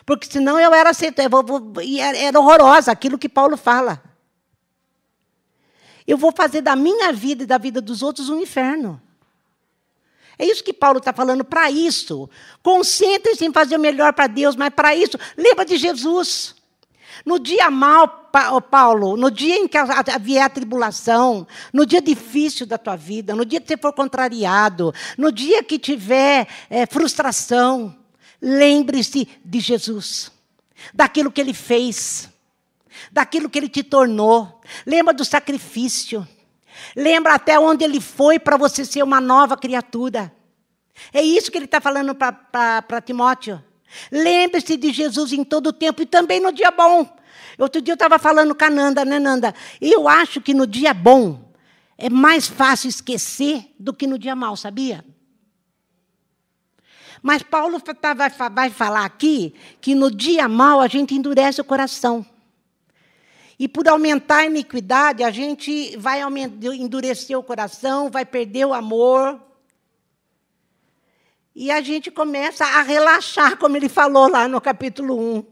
Porque 0.05 0.27
senão 0.29 0.59
eu 0.59 0.73
era, 0.73 0.91
era 2.15 2.39
horrorosa, 2.39 2.91
aquilo 2.91 3.17
que 3.17 3.29
Paulo 3.29 3.57
fala. 3.57 4.01
Eu 6.07 6.17
vou 6.17 6.31
fazer 6.31 6.61
da 6.61 6.75
minha 6.75 7.13
vida 7.13 7.43
e 7.43 7.45
da 7.45 7.57
vida 7.57 7.79
dos 7.79 8.01
outros 8.01 8.29
um 8.29 8.39
inferno. 8.39 8.99
É 10.39 10.45
isso 10.45 10.63
que 10.63 10.73
Paulo 10.73 10.99
está 10.99 11.11
falando. 11.11 11.43
Para 11.43 11.69
isso, 11.69 12.29
concentre-se 12.63 13.45
em 13.45 13.51
fazer 13.51 13.75
o 13.75 13.79
melhor 13.79 14.13
para 14.13 14.25
Deus, 14.25 14.55
mas 14.55 14.69
para 14.73 14.95
isso, 14.95 15.19
lembra 15.37 15.65
de 15.65 15.77
Jesus. 15.77 16.55
No 17.25 17.37
dia 17.37 17.69
mal, 17.69 18.07
Paulo, 18.71 19.17
no 19.17 19.29
dia 19.29 19.57
em 19.57 19.67
que 19.67 19.77
vier 20.21 20.45
a 20.45 20.49
tribulação, 20.49 21.45
no 21.73 21.85
dia 21.85 22.01
difícil 22.01 22.65
da 22.65 22.77
tua 22.77 22.95
vida, 22.95 23.35
no 23.35 23.45
dia 23.45 23.59
que 23.59 23.67
você 23.67 23.75
for 23.75 23.91
contrariado, 23.91 24.93
no 25.17 25.29
dia 25.29 25.61
que 25.61 25.77
tiver 25.77 26.47
é, 26.69 26.85
frustração, 26.85 27.93
lembre-se 28.41 29.27
de 29.43 29.59
Jesus, 29.59 30.31
daquilo 30.93 31.31
que 31.31 31.41
ele 31.41 31.53
fez, 31.53 32.29
daquilo 33.11 33.49
que 33.49 33.57
ele 33.57 33.69
te 33.69 33.83
tornou. 33.83 34.61
Lembra 34.85 35.13
do 35.13 35.25
sacrifício. 35.25 36.27
Lembra 36.95 37.33
até 37.33 37.59
onde 37.59 37.83
ele 37.83 37.99
foi 37.99 38.39
para 38.39 38.57
você 38.57 38.85
ser 38.85 39.03
uma 39.03 39.19
nova 39.19 39.57
criatura. 39.57 40.33
É 41.13 41.21
isso 41.21 41.51
que 41.51 41.57
ele 41.57 41.65
está 41.65 41.81
falando 41.81 42.15
para 42.15 43.01
Timóteo. 43.05 43.63
Lembre-se 44.11 44.77
de 44.77 44.91
Jesus 44.91 45.33
em 45.33 45.43
todo 45.43 45.67
o 45.67 45.73
tempo 45.73 46.01
e 46.01 46.05
também 46.05 46.39
no 46.39 46.51
dia 46.51 46.71
bom. 46.71 47.07
Outro 47.57 47.81
dia 47.81 47.91
eu 47.91 47.95
estava 47.95 48.17
falando 48.17 48.55
com 48.55 48.63
a 48.63 48.69
Nanda, 48.69 49.03
né, 49.03 49.19
Nanda? 49.19 49.53
Eu 49.81 50.07
acho 50.07 50.39
que 50.39 50.53
no 50.53 50.65
dia 50.65 50.93
bom 50.93 51.51
é 51.97 52.09
mais 52.09 52.47
fácil 52.47 52.87
esquecer 52.87 53.73
do 53.77 53.93
que 53.93 54.07
no 54.07 54.17
dia 54.17 54.35
mal, 54.35 54.55
sabia? 54.55 55.03
Mas 57.21 57.43
Paulo 57.43 57.81
vai 58.55 58.69
falar 58.69 59.05
aqui 59.05 59.53
que 59.81 59.93
no 59.93 60.09
dia 60.09 60.47
mal 60.47 60.79
a 60.79 60.87
gente 60.87 61.13
endurece 61.13 61.59
o 61.59 61.65
coração. 61.65 62.25
E 63.57 63.67
por 63.67 63.87
aumentar 63.87 64.37
a 64.37 64.45
iniquidade, 64.45 65.23
a 65.23 65.31
gente 65.31 65.97
vai 65.97 66.21
endurecer 66.21 67.37
o 67.37 67.43
coração, 67.43 68.09
vai 68.09 68.25
perder 68.25 68.65
o 68.65 68.73
amor, 68.73 69.39
e 71.53 71.71
a 71.71 71.81
gente 71.81 72.09
começa 72.09 72.63
a 72.63 72.81
relaxar, 72.81 73.57
como 73.57 73.75
ele 73.75 73.89
falou 73.89 74.29
lá 74.29 74.47
no 74.47 74.61
capítulo 74.61 75.19
1. 75.39 75.45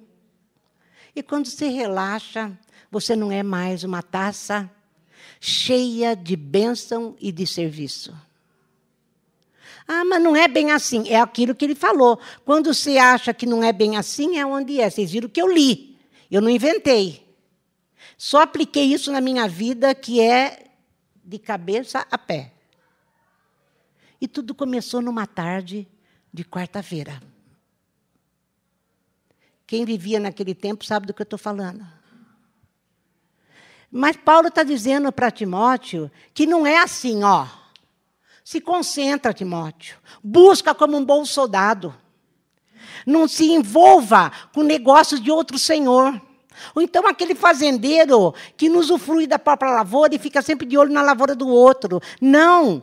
E 1.14 1.22
quando 1.22 1.48
você 1.48 1.68
relaxa, 1.68 2.58
você 2.90 3.14
não 3.14 3.30
é 3.30 3.44
mais 3.44 3.84
uma 3.84 4.02
taça 4.02 4.72
cheia 5.42 6.16
de 6.16 6.38
bênção 6.38 7.14
e 7.20 7.30
de 7.30 7.46
serviço. 7.46 8.16
Ah, 9.88 10.04
mas 10.04 10.22
não 10.22 10.36
é 10.36 10.48
bem 10.48 10.72
assim. 10.72 11.08
É 11.08 11.20
aquilo 11.20 11.56
que 11.56 11.64
ele 11.64 11.76
falou. 11.76 12.20
Quando 12.44 12.74
você 12.74 12.98
acha 12.98 13.34
que 13.34 13.46
não 13.46 13.64
é 13.64 13.72
bem 13.72 13.96
assim, 13.96 14.38
é 14.38 14.46
onde 14.46 14.82
é. 14.82 14.90
Vocês 14.90 15.12
viram 15.12 15.30
que 15.30 15.42
eu 15.42 15.48
li. 15.48 15.98
Eu 16.30 16.42
não 16.42 16.50
inventei. 16.50 17.26
Só 18.18 18.42
apliquei 18.42 18.84
isso 18.84 19.12
na 19.12 19.22
minha 19.22 19.48
vida, 19.48 19.96
que 19.96 20.20
é 20.20 20.72
de 21.24 21.40
cabeça 21.40 22.06
a 22.12 22.18
pé. 22.18 22.52
E 24.20 24.28
tudo 24.28 24.54
começou 24.54 25.02
numa 25.02 25.26
tarde 25.26 25.88
de 26.34 26.44
quarta-feira. 26.44 27.22
Quem 29.66 29.86
vivia 29.86 30.20
naquele 30.20 30.56
tempo 30.56 30.86
sabe 30.86 31.06
do 31.06 31.14
que 31.14 31.22
eu 31.22 31.26
estou 31.26 31.40
falando. 31.40 31.86
Mas 33.92 34.18
Paulo 34.18 34.48
está 34.48 34.64
dizendo 34.64 35.12
para 35.12 35.32
Timóteo 35.32 36.12
que 36.34 36.46
não 36.46 36.66
é 36.66 36.78
assim, 36.78 37.24
ó. 37.24 37.48
Se 38.48 38.62
concentra, 38.62 39.34
Timóteo. 39.34 39.98
Busca 40.24 40.74
como 40.74 40.96
um 40.96 41.04
bom 41.04 41.26
soldado. 41.26 41.94
Não 43.06 43.28
se 43.28 43.52
envolva 43.52 44.32
com 44.54 44.64
negócios 44.64 45.22
de 45.22 45.30
outro 45.30 45.60
senhor. 45.60 46.14
Ou 46.74 46.82
então 46.82 47.06
aquele 47.06 47.36
fazendeiro 47.36 48.34
que 48.56 48.70
nos 48.70 48.86
usufrui 48.86 49.28
da 49.28 49.38
própria 49.38 49.72
lavoura 49.72 50.16
e 50.16 50.18
fica 50.18 50.42
sempre 50.42 50.66
de 50.66 50.78
olho 50.78 50.94
na 50.94 51.02
lavoura 51.02 51.36
do 51.36 51.50
outro. 51.50 52.00
Não, 52.22 52.82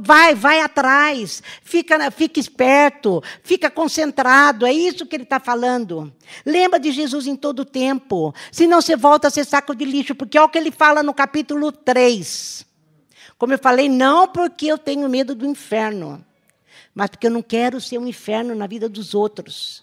vai, 0.00 0.34
vai 0.34 0.62
atrás, 0.62 1.42
fica, 1.62 2.10
fica 2.10 2.40
esperto, 2.40 3.22
fica 3.42 3.68
concentrado. 3.68 4.64
É 4.64 4.72
isso 4.72 5.04
que 5.04 5.14
ele 5.14 5.24
está 5.24 5.38
falando. 5.38 6.10
Lembra 6.42 6.80
de 6.80 6.90
Jesus 6.90 7.26
em 7.26 7.36
todo 7.36 7.60
o 7.60 7.66
tempo. 7.66 8.34
Senão 8.50 8.80
você 8.80 8.96
volta 8.96 9.28
a 9.28 9.30
ser 9.30 9.44
saco 9.44 9.74
de 9.74 9.84
lixo, 9.84 10.14
porque 10.14 10.38
é 10.38 10.42
o 10.42 10.48
que 10.48 10.56
ele 10.56 10.70
fala 10.70 11.02
no 11.02 11.12
capítulo 11.12 11.70
3. 11.70 12.71
Como 13.42 13.52
eu 13.52 13.58
falei, 13.58 13.88
não 13.88 14.28
porque 14.28 14.66
eu 14.66 14.78
tenho 14.78 15.08
medo 15.08 15.34
do 15.34 15.44
inferno, 15.44 16.24
mas 16.94 17.10
porque 17.10 17.26
eu 17.26 17.30
não 17.32 17.42
quero 17.42 17.80
ser 17.80 17.98
um 17.98 18.06
inferno 18.06 18.54
na 18.54 18.68
vida 18.68 18.88
dos 18.88 19.16
outros. 19.16 19.82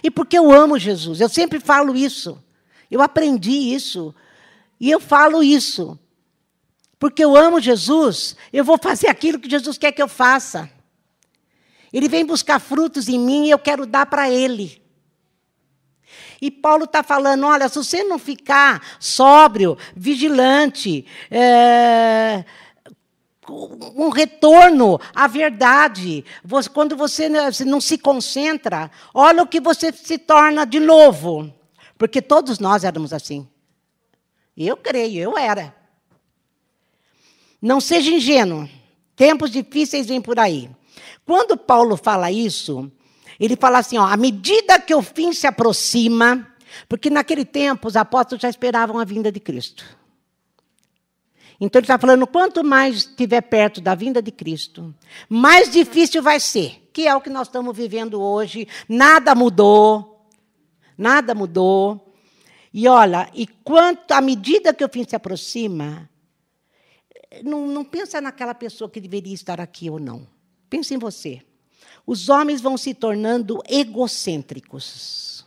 E 0.00 0.08
porque 0.08 0.38
eu 0.38 0.52
amo 0.52 0.78
Jesus. 0.78 1.20
Eu 1.20 1.28
sempre 1.28 1.58
falo 1.58 1.96
isso. 1.96 2.40
Eu 2.88 3.02
aprendi 3.02 3.74
isso. 3.74 4.14
E 4.78 4.88
eu 4.88 5.00
falo 5.00 5.42
isso. 5.42 5.98
Porque 7.00 7.24
eu 7.24 7.36
amo 7.36 7.60
Jesus, 7.60 8.36
eu 8.52 8.64
vou 8.64 8.78
fazer 8.80 9.08
aquilo 9.08 9.40
que 9.40 9.50
Jesus 9.50 9.76
quer 9.76 9.90
que 9.90 10.00
eu 10.00 10.06
faça. 10.06 10.70
Ele 11.92 12.08
vem 12.08 12.24
buscar 12.24 12.60
frutos 12.60 13.08
em 13.08 13.18
mim 13.18 13.46
e 13.46 13.50
eu 13.50 13.58
quero 13.58 13.86
dar 13.86 14.06
para 14.06 14.30
Ele. 14.30 14.80
E 16.40 16.48
Paulo 16.48 16.84
está 16.84 17.02
falando: 17.02 17.44
olha, 17.44 17.68
se 17.68 17.76
você 17.76 18.04
não 18.04 18.20
ficar 18.20 18.98
sóbrio, 19.00 19.76
vigilante, 19.96 21.04
é, 21.28 22.44
um 23.50 24.08
retorno 24.08 25.00
à 25.14 25.26
verdade, 25.26 26.24
quando 26.72 26.96
você 26.96 27.28
não 27.64 27.80
se 27.80 27.98
concentra, 27.98 28.90
olha 29.12 29.42
o 29.42 29.46
que 29.46 29.60
você 29.60 29.92
se 29.92 30.18
torna 30.18 30.64
de 30.64 30.78
novo. 30.80 31.52
Porque 31.98 32.22
todos 32.22 32.58
nós 32.58 32.84
éramos 32.84 33.12
assim. 33.12 33.46
Eu 34.56 34.76
creio, 34.76 35.20
eu 35.20 35.38
era. 35.38 35.74
Não 37.60 37.80
seja 37.80 38.10
ingênuo. 38.10 38.68
Tempos 39.14 39.50
difíceis 39.50 40.06
vêm 40.06 40.20
por 40.20 40.38
aí. 40.38 40.70
Quando 41.26 41.56
Paulo 41.56 41.96
fala 41.96 42.32
isso, 42.32 42.90
ele 43.38 43.54
fala 43.56 43.78
assim: 43.78 43.98
ó, 43.98 44.06
à 44.06 44.16
medida 44.16 44.80
que 44.80 44.94
o 44.94 45.02
fim 45.02 45.32
se 45.32 45.46
aproxima, 45.46 46.46
porque 46.88 47.10
naquele 47.10 47.44
tempo 47.44 47.86
os 47.86 47.96
apóstolos 47.96 48.40
já 48.40 48.48
esperavam 48.48 48.98
a 48.98 49.04
vinda 49.04 49.30
de 49.30 49.38
Cristo. 49.38 49.84
Então 51.60 51.78
ele 51.78 51.84
está 51.84 51.98
falando: 51.98 52.26
quanto 52.26 52.64
mais 52.64 52.96
estiver 52.96 53.42
perto 53.42 53.80
da 53.80 53.94
vinda 53.94 54.22
de 54.22 54.30
Cristo, 54.30 54.94
mais 55.28 55.70
difícil 55.70 56.22
vai 56.22 56.40
ser, 56.40 56.88
que 56.92 57.06
é 57.06 57.14
o 57.14 57.20
que 57.20 57.28
nós 57.28 57.48
estamos 57.48 57.76
vivendo 57.76 58.20
hoje. 58.20 58.66
Nada 58.88 59.34
mudou, 59.34 60.26
nada 60.96 61.34
mudou. 61.34 62.06
E 62.72 62.88
olha, 62.88 63.28
e 63.34 63.46
quanto 63.46 64.12
à 64.12 64.20
medida 64.20 64.72
que 64.72 64.84
o 64.84 64.88
fim 64.88 65.04
se 65.06 65.16
aproxima, 65.16 66.08
não, 67.44 67.66
não 67.66 67.84
pensa 67.84 68.20
naquela 68.20 68.54
pessoa 68.54 68.88
que 68.88 69.00
deveria 69.00 69.34
estar 69.34 69.60
aqui 69.60 69.90
ou 69.90 69.98
não. 69.98 70.26
Pensa 70.68 70.94
em 70.94 70.98
você. 70.98 71.42
Os 72.06 72.28
homens 72.28 72.60
vão 72.60 72.76
se 72.76 72.94
tornando 72.94 73.60
egocêntricos, 73.68 75.44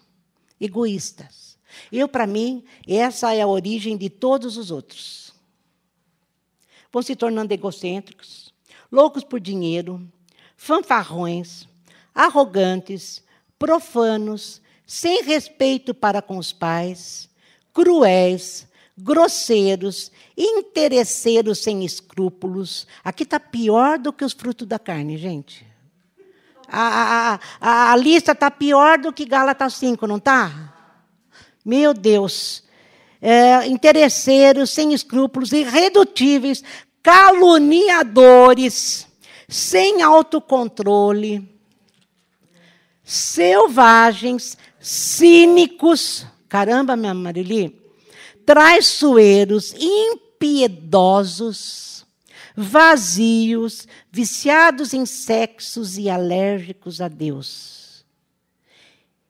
egoístas. 0.59 1.57
Eu, 1.91 2.07
para 2.07 2.27
mim, 2.27 2.63
essa 2.87 3.33
é 3.33 3.41
a 3.41 3.47
origem 3.47 3.97
de 3.97 4.09
todos 4.09 4.57
os 4.57 4.69
outros. 4.69 5.22
Vão 6.93 7.01
se 7.01 7.15
tornando 7.15 7.53
egocêntricos, 7.53 8.53
loucos 8.91 9.23
por 9.23 9.39
dinheiro, 9.39 10.07
fanfarrões, 10.55 11.67
arrogantes, 12.13 13.23
profanos, 13.57 14.61
sem 14.85 15.23
respeito 15.23 15.93
para 15.93 16.21
com 16.21 16.37
os 16.37 16.53
pais, 16.53 17.27
cruéis, 17.73 18.67
grosseiros, 18.95 20.11
interesseiros 20.37 21.59
sem 21.59 21.83
escrúpulos. 21.83 22.85
Aqui 23.03 23.23
está 23.23 23.39
pior 23.39 23.97
do 23.97 24.13
que 24.13 24.23
os 24.23 24.33
frutos 24.33 24.67
da 24.67 24.77
carne, 24.77 25.17
gente. 25.17 25.65
A, 26.67 27.39
a, 27.59 27.91
a, 27.91 27.95
lista 27.95 28.31
está 28.31 28.49
pior 28.49 28.99
do 28.99 29.11
que 29.11 29.25
Gálatas 29.25 29.73
5, 29.75 30.05
não 30.05 30.17
está? 30.17 30.73
Meu 31.65 31.93
Deus. 31.93 32.63
É, 33.25 33.65
interesseiros, 33.67 34.71
sem 34.71 34.93
escrúpulos, 34.93 35.53
irredutíveis, 35.53 36.61
caluniadores, 37.03 39.07
sem 39.47 40.01
autocontrole, 40.01 41.47
selvagens, 43.03 44.57
cínicos. 44.79 46.25
Caramba, 46.49 46.95
minha 46.95 47.13
Marili. 47.13 47.79
Traiçoeiros, 48.45 49.73
impiedosos 49.73 51.83
vazios, 52.55 53.87
viciados 54.11 54.93
em 54.93 55.05
sexos 55.05 55.97
e 55.97 56.09
alérgicos 56.09 57.01
a 57.01 57.07
Deus. 57.07 58.05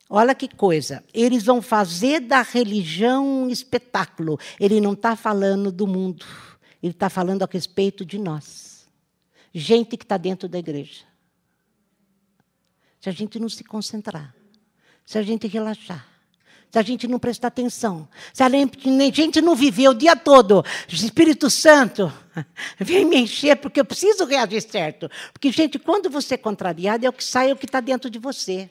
Olha 0.10 0.36
que 0.36 0.48
coisa, 0.48 1.04
eles 1.14 1.44
vão 1.44 1.62
fazer 1.62 2.20
da 2.20 2.42
religião 2.42 3.26
um 3.26 3.50
espetáculo. 3.50 4.40
Ele 4.60 4.80
não 4.80 4.94
está 4.94 5.16
falando 5.16 5.72
do 5.72 5.88
mundo, 5.88 6.26
ele 6.84 6.92
está 6.92 7.10
falando 7.10 7.44
a 7.44 7.50
respeito 7.50 8.06
de 8.06 8.20
nós. 8.20 8.86
Gente 9.54 9.96
que 9.96 10.04
está 10.04 10.18
dentro 10.18 10.50
da 10.50 10.60
igreja. 10.60 11.06
Se 13.00 13.08
a 13.08 13.14
gente 13.14 13.40
não 13.40 13.48
se 13.48 13.64
concentrar, 13.64 14.36
se 15.06 15.18
a 15.18 15.24
gente 15.24 15.48
relaxar, 15.48 16.06
se 16.70 16.78
a 16.78 16.82
gente 16.82 17.08
não 17.08 17.20
prestar 17.20 17.50
atenção, 17.50 18.08
se 18.34 18.44
a 18.44 18.50
gente 18.50 19.42
não 19.42 19.56
viver 19.56 19.88
o 19.88 19.94
dia 19.94 20.16
todo, 20.16 20.66
Espírito 20.90 21.50
Santo, 21.50 22.12
vem 22.78 23.06
me 23.06 23.18
encher 23.18 23.56
porque 23.58 23.80
eu 23.80 23.86
preciso 23.86 24.26
reagir 24.26 24.62
certo. 24.62 25.10
Porque, 25.32 25.52
gente, 25.52 25.80
quando 25.80 26.10
você 26.10 26.34
é 26.34 26.38
contrariado, 26.38 27.06
é 27.06 27.10
o 27.10 27.14
que 27.14 27.24
sai, 27.24 27.52
é 27.52 27.54
o 27.54 27.58
que 27.58 27.66
está 27.66 27.80
dentro 27.80 28.10
de 28.10 28.20
você. 28.20 28.70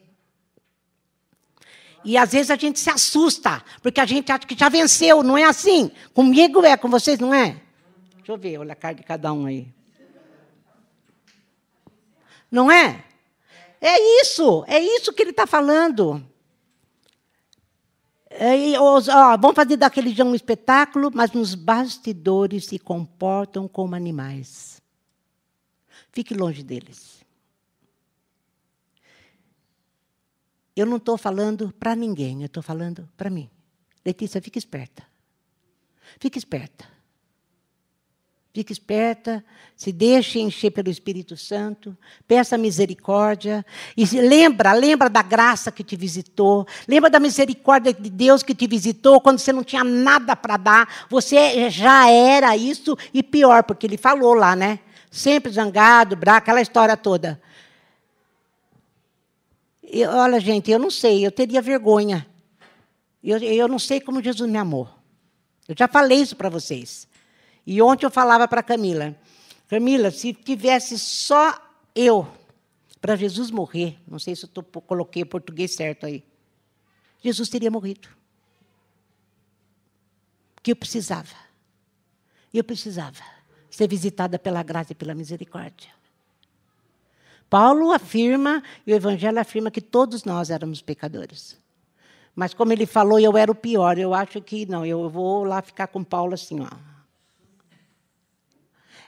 E 2.04 2.18
às 2.18 2.32
vezes 2.32 2.50
a 2.50 2.56
gente 2.56 2.78
se 2.78 2.90
assusta, 2.90 3.64
porque 3.80 4.00
a 4.00 4.06
gente 4.06 4.30
acha 4.30 4.46
que 4.46 4.58
já 4.58 4.68
venceu, 4.68 5.22
não 5.22 5.38
é 5.38 5.44
assim? 5.44 5.90
Comigo 6.12 6.62
é, 6.64 6.76
com 6.76 6.90
vocês 6.90 7.18
não 7.18 7.32
é? 7.32 7.62
Deixa 8.22 8.32
eu 8.32 8.38
ver, 8.38 8.56
olha 8.58 8.72
a 8.72 8.76
cara 8.76 8.94
de 8.94 9.02
cada 9.02 9.32
um 9.32 9.46
aí. 9.46 9.66
Não 12.48 12.70
é? 12.70 13.04
É 13.80 14.20
isso, 14.20 14.64
é 14.68 14.78
isso 14.78 15.12
que 15.12 15.22
ele 15.22 15.32
está 15.32 15.44
falando. 15.44 16.24
É, 18.30 18.80
os, 18.80 19.08
ó, 19.08 19.36
vão 19.36 19.52
fazer 19.52 19.76
daquele 19.76 20.12
dia 20.12 20.24
um 20.24 20.36
espetáculo, 20.36 21.10
mas 21.12 21.32
nos 21.32 21.56
bastidores 21.56 22.66
se 22.66 22.78
comportam 22.78 23.66
como 23.66 23.96
animais. 23.96 24.80
Fique 26.12 26.32
longe 26.32 26.62
deles. 26.62 27.24
Eu 30.76 30.86
não 30.86 30.98
estou 30.98 31.18
falando 31.18 31.72
para 31.72 31.96
ninguém, 31.96 32.42
eu 32.42 32.46
estou 32.46 32.62
falando 32.62 33.08
para 33.16 33.28
mim. 33.28 33.50
Letícia, 34.04 34.40
fique 34.40 34.60
esperta. 34.60 35.04
Fique 36.20 36.38
esperta. 36.38 36.91
Fique 38.54 38.70
esperta, 38.70 39.42
se 39.74 39.90
deixe 39.90 40.38
encher 40.38 40.70
pelo 40.70 40.90
Espírito 40.90 41.38
Santo, 41.38 41.96
peça 42.28 42.58
misericórdia 42.58 43.64
e 43.96 44.04
lembra, 44.20 44.74
lembra 44.74 45.08
da 45.08 45.22
graça 45.22 45.72
que 45.72 45.82
te 45.82 45.96
visitou, 45.96 46.66
lembra 46.86 47.08
da 47.08 47.18
misericórdia 47.18 47.94
de 47.94 48.10
Deus 48.10 48.42
que 48.42 48.54
te 48.54 48.66
visitou 48.66 49.22
quando 49.22 49.38
você 49.38 49.54
não 49.54 49.64
tinha 49.64 49.82
nada 49.82 50.36
para 50.36 50.58
dar, 50.58 51.06
você 51.08 51.70
já 51.70 52.10
era 52.10 52.54
isso 52.54 52.94
e 53.14 53.22
pior, 53.22 53.62
porque 53.62 53.86
ele 53.86 53.96
falou 53.96 54.34
lá, 54.34 54.54
né? 54.54 54.80
Sempre 55.10 55.50
zangado, 55.50 56.14
bravo, 56.14 56.38
aquela 56.38 56.60
história 56.60 56.96
toda. 56.96 57.40
Eu, 59.82 60.10
olha, 60.10 60.38
gente, 60.38 60.70
eu 60.70 60.78
não 60.78 60.90
sei, 60.90 61.24
eu 61.24 61.32
teria 61.32 61.62
vergonha. 61.62 62.26
Eu, 63.24 63.38
eu 63.38 63.66
não 63.66 63.78
sei 63.78 63.98
como 63.98 64.22
Jesus 64.22 64.50
me 64.50 64.58
amou. 64.58 64.90
Eu 65.66 65.74
já 65.78 65.88
falei 65.88 66.20
isso 66.20 66.36
para 66.36 66.50
vocês. 66.50 67.10
E 67.66 67.80
ontem 67.80 68.06
eu 68.06 68.10
falava 68.10 68.48
para 68.48 68.62
Camila, 68.62 69.16
Camila, 69.68 70.10
se 70.10 70.34
tivesse 70.34 70.98
só 70.98 71.58
eu 71.94 72.30
para 73.00 73.16
Jesus 73.16 73.50
morrer, 73.50 73.98
não 74.06 74.18
sei 74.18 74.36
se 74.36 74.44
eu 74.44 74.62
coloquei 74.62 75.22
o 75.22 75.26
português 75.26 75.74
certo 75.74 76.04
aí, 76.04 76.22
Jesus 77.22 77.48
teria 77.48 77.70
morrido. 77.70 78.08
Porque 80.54 80.72
eu 80.72 80.76
precisava. 80.76 81.34
Eu 82.52 82.62
precisava 82.62 83.22
ser 83.70 83.88
visitada 83.88 84.38
pela 84.38 84.62
graça 84.62 84.92
e 84.92 84.94
pela 84.94 85.14
misericórdia. 85.14 85.90
Paulo 87.48 87.92
afirma, 87.92 88.62
e 88.86 88.92
o 88.92 88.94
Evangelho 88.94 89.40
afirma 89.40 89.70
que 89.70 89.80
todos 89.80 90.24
nós 90.24 90.50
éramos 90.50 90.82
pecadores. 90.82 91.58
Mas 92.36 92.54
como 92.54 92.72
ele 92.72 92.86
falou, 92.86 93.18
eu 93.18 93.36
era 93.36 93.50
o 93.50 93.54
pior. 93.54 93.98
Eu 93.98 94.14
acho 94.14 94.40
que 94.40 94.66
não, 94.66 94.84
eu 94.84 95.08
vou 95.08 95.44
lá 95.44 95.62
ficar 95.62 95.86
com 95.86 96.04
Paulo 96.04 96.34
assim, 96.34 96.60
ó. 96.60 96.91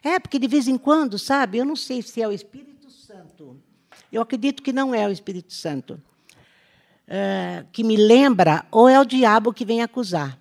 É, 0.04 0.18
porque 0.18 0.38
de 0.38 0.46
vez 0.46 0.68
em 0.68 0.76
quando, 0.76 1.18
sabe, 1.18 1.56
eu 1.56 1.64
não 1.64 1.74
sei 1.74 2.02
se 2.02 2.20
é 2.20 2.28
o 2.28 2.32
Espírito 2.32 2.90
Santo. 2.90 3.58
Eu 4.12 4.20
acredito 4.20 4.62
que 4.62 4.70
não 4.70 4.94
é 4.94 5.08
o 5.08 5.10
Espírito 5.10 5.54
Santo. 5.54 6.00
É, 7.06 7.64
que 7.72 7.82
me 7.82 7.96
lembra, 7.96 8.66
ou 8.70 8.86
é 8.86 9.00
o 9.00 9.04
diabo 9.04 9.52
que 9.52 9.64
vem 9.64 9.82
acusar. 9.82 10.38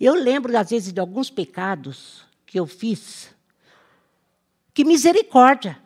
Eu 0.00 0.14
lembro, 0.14 0.56
às 0.56 0.70
vezes, 0.70 0.92
de 0.92 1.00
alguns 1.00 1.30
pecados 1.30 2.24
que 2.46 2.60
eu 2.60 2.66
fiz. 2.66 3.34
Que 4.72 4.84
misericórdia. 4.84 5.76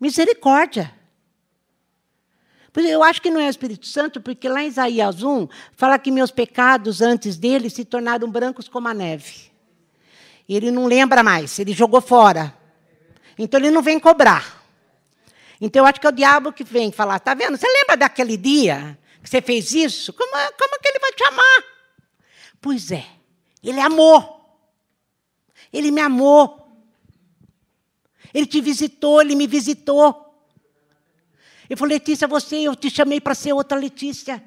Misericórdia. 0.00 0.94
Eu 2.74 3.02
acho 3.02 3.20
que 3.20 3.30
não 3.30 3.40
é 3.40 3.46
o 3.46 3.50
Espírito 3.50 3.86
Santo, 3.86 4.20
porque 4.20 4.48
lá 4.48 4.62
em 4.62 4.68
Isaías 4.68 5.22
1 5.22 5.48
fala 5.72 5.98
que 5.98 6.10
meus 6.10 6.30
pecados 6.30 7.02
antes 7.02 7.36
dele 7.36 7.68
se 7.68 7.84
tornaram 7.84 8.30
brancos 8.30 8.68
como 8.68 8.88
a 8.88 8.94
neve. 8.94 9.57
Ele 10.48 10.70
não 10.70 10.86
lembra 10.86 11.22
mais, 11.22 11.58
ele 11.58 11.72
jogou 11.72 12.00
fora. 12.00 12.54
Então 13.38 13.60
ele 13.60 13.70
não 13.70 13.82
vem 13.82 14.00
cobrar. 14.00 14.64
Então 15.60 15.82
eu 15.82 15.86
acho 15.86 16.00
que 16.00 16.06
é 16.06 16.10
o 16.10 16.12
diabo 16.12 16.52
que 16.52 16.64
vem 16.64 16.90
falar: 16.90 17.18
tá 17.18 17.34
vendo? 17.34 17.56
Você 17.56 17.66
lembra 17.66 17.96
daquele 17.96 18.36
dia 18.36 18.98
que 19.22 19.28
você 19.28 19.42
fez 19.42 19.72
isso? 19.72 20.12
Como, 20.12 20.30
como 20.30 20.80
que 20.80 20.88
ele 20.88 20.98
vai 20.98 21.12
te 21.12 21.24
amar? 21.24 21.64
Pois 22.60 22.90
é, 22.90 23.04
ele 23.62 23.80
amou. 23.80 24.36
Ele 25.72 25.90
me 25.90 26.00
amou. 26.00 26.66
Ele 28.32 28.46
te 28.46 28.60
visitou, 28.60 29.20
ele 29.20 29.34
me 29.34 29.46
visitou. 29.46 30.24
Eu 31.68 31.76
falei, 31.76 31.98
Letícia, 31.98 32.26
você, 32.26 32.56
eu 32.56 32.74
te 32.74 32.88
chamei 32.88 33.20
para 33.20 33.34
ser 33.34 33.52
outra 33.52 33.78
Letícia. 33.78 34.42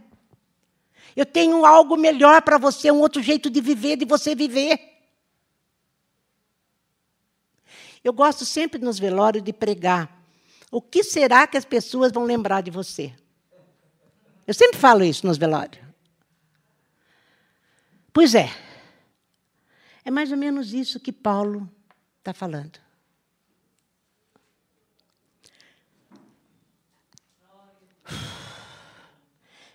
Eu 1.16 1.26
tenho 1.26 1.66
algo 1.66 1.96
melhor 1.96 2.42
para 2.42 2.58
você, 2.58 2.90
um 2.90 3.00
outro 3.00 3.22
jeito 3.22 3.50
de 3.50 3.62
viver, 3.62 3.98
de 3.98 4.06
você 4.06 4.34
viver. 4.34 4.91
Eu 8.04 8.14
gosto 8.14 8.46
sempre 8.46 8.80
nos 8.80 9.00
velórios 9.00 9.44
de 9.44 9.54
pregar. 9.54 10.22
O 10.72 10.82
que 10.82 11.04
será 11.04 11.46
que 11.46 11.58
as 11.58 11.66
pessoas 11.66 12.12
vão 12.12 12.24
lembrar 12.24 12.62
de 12.62 12.72
você? 12.72 13.14
Eu 14.48 14.54
sempre 14.54 14.78
falo 14.78 15.04
isso 15.04 15.26
nos 15.26 15.38
velórios. 15.38 15.84
Pois 18.12 18.34
é. 18.36 18.50
É 20.04 20.10
mais 20.10 20.32
ou 20.32 20.38
menos 20.38 20.74
isso 20.74 21.00
que 21.00 21.12
Paulo 21.12 21.70
está 22.20 22.34
falando. 22.34 22.80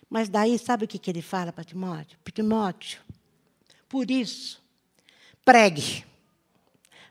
Mas 0.09 0.29
daí, 0.29 0.57
sabe 0.57 0.85
o 0.85 0.87
que, 0.87 1.09
ele 1.09 1.21
fala 1.21 1.51
para 1.51 1.63
Timóteo? 1.63 2.17
Timóteo, 2.33 3.01
por 3.89 4.11
isso, 4.11 4.61
pregue. 5.43 6.05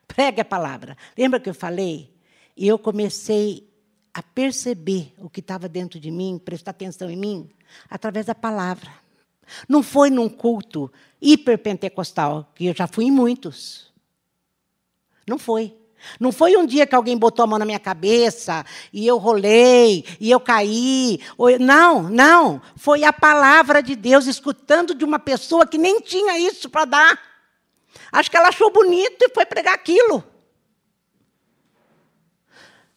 Pregue 0.06 0.40
a 0.40 0.44
palavra. 0.44 0.96
Lembra 1.16 1.40
que 1.40 1.48
eu 1.48 1.54
falei? 1.54 2.14
E 2.56 2.66
eu 2.66 2.78
comecei 2.78 3.68
a 4.14 4.22
perceber 4.22 5.12
o 5.18 5.28
que 5.28 5.40
estava 5.40 5.68
dentro 5.68 6.00
de 6.00 6.10
mim, 6.10 6.40
prestar 6.42 6.70
atenção 6.70 7.10
em 7.10 7.16
mim, 7.16 7.50
através 7.90 8.26
da 8.26 8.34
palavra. 8.34 8.90
Não 9.68 9.82
foi 9.82 10.08
num 10.10 10.28
culto 10.28 10.90
hiperpentecostal, 11.20 12.50
que 12.54 12.66
eu 12.66 12.74
já 12.74 12.86
fui 12.86 13.04
em 13.04 13.10
muitos. 13.10 13.92
Não 15.26 15.38
foi. 15.38 15.76
Não 16.20 16.30
foi 16.30 16.56
um 16.56 16.64
dia 16.64 16.86
que 16.86 16.94
alguém 16.94 17.16
botou 17.16 17.42
a 17.42 17.46
mão 17.46 17.58
na 17.58 17.64
minha 17.64 17.78
cabeça 17.80 18.64
e 18.92 19.06
eu 19.06 19.18
rolei 19.18 20.04
e 20.20 20.30
eu 20.30 20.38
caí. 20.40 21.20
Não, 21.60 22.04
não. 22.04 22.62
Foi 22.76 23.04
a 23.04 23.12
palavra 23.12 23.82
de 23.82 23.96
Deus 23.96 24.26
escutando 24.26 24.94
de 24.94 25.04
uma 25.04 25.18
pessoa 25.18 25.66
que 25.66 25.78
nem 25.78 26.00
tinha 26.00 26.38
isso 26.38 26.70
para 26.70 26.84
dar. 26.84 27.35
Acho 28.12 28.30
que 28.30 28.36
ela 28.36 28.48
achou 28.48 28.70
bonito 28.70 29.22
e 29.22 29.34
foi 29.34 29.44
pregar 29.44 29.74
aquilo. 29.74 30.24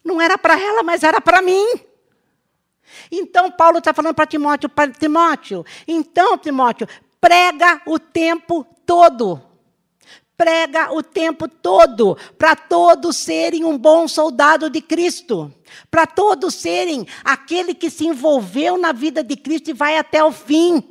Não 0.03 0.21
era 0.21 0.37
para 0.37 0.59
ela, 0.59 0.83
mas 0.83 1.03
era 1.03 1.19
para 1.19 1.41
mim. 1.41 1.65
Então, 3.11 3.51
Paulo 3.51 3.79
está 3.79 3.93
falando 3.93 4.15
para 4.15 4.25
Timóteo, 4.25 4.69
para 4.69 4.91
Timóteo, 4.91 5.65
então, 5.87 6.37
Timóteo, 6.37 6.87
prega 7.19 7.81
o 7.85 7.99
tempo 7.99 8.65
todo 8.85 9.49
prega 10.39 10.93
o 10.93 11.03
tempo 11.03 11.49
todo, 11.49 12.17
para 12.37 12.55
todos 12.55 13.17
serem 13.17 13.65
um 13.65 13.77
bom 13.77 14.07
soldado 14.07 14.69
de 14.69 14.79
Cristo, 14.79 15.53
para 15.91 16.07
todos 16.07 16.55
serem 16.55 17.05
aquele 17.25 17.73
que 17.73 17.89
se 17.89 18.07
envolveu 18.07 18.77
na 18.77 18.93
vida 18.93 19.21
de 19.21 19.35
Cristo 19.35 19.71
e 19.71 19.73
vai 19.73 19.97
até 19.97 20.23
o 20.23 20.31
fim. 20.31 20.81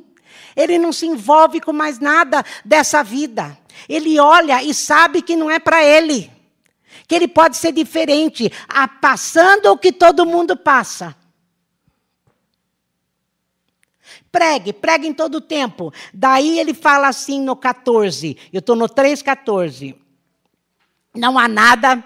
Ele 0.55 0.77
não 0.77 0.93
se 0.93 1.07
envolve 1.07 1.59
com 1.61 1.73
mais 1.73 1.97
nada 1.97 2.45
dessa 2.63 3.01
vida. 3.01 3.57
Ele 3.87 4.19
olha 4.19 4.63
e 4.63 4.73
sabe 4.73 5.21
que 5.21 5.35
não 5.35 5.49
é 5.49 5.59
para 5.59 5.83
ele, 5.83 6.31
que 7.07 7.15
ele 7.15 7.27
pode 7.27 7.57
ser 7.57 7.71
diferente, 7.71 8.51
passando 9.01 9.67
o 9.67 9.77
que 9.77 9.91
todo 9.91 10.25
mundo 10.25 10.57
passa. 10.57 11.15
Pregue, 14.31 14.73
pregue 14.73 15.07
em 15.07 15.13
todo 15.13 15.35
o 15.35 15.41
tempo. 15.41 15.91
Daí 16.13 16.59
ele 16.59 16.73
fala 16.73 17.07
assim 17.07 17.41
no 17.41 17.55
14, 17.55 18.37
eu 18.53 18.59
estou 18.59 18.75
no 18.75 18.87
3,14. 18.87 19.95
Não 21.15 21.39
há 21.39 21.47
nada 21.47 22.03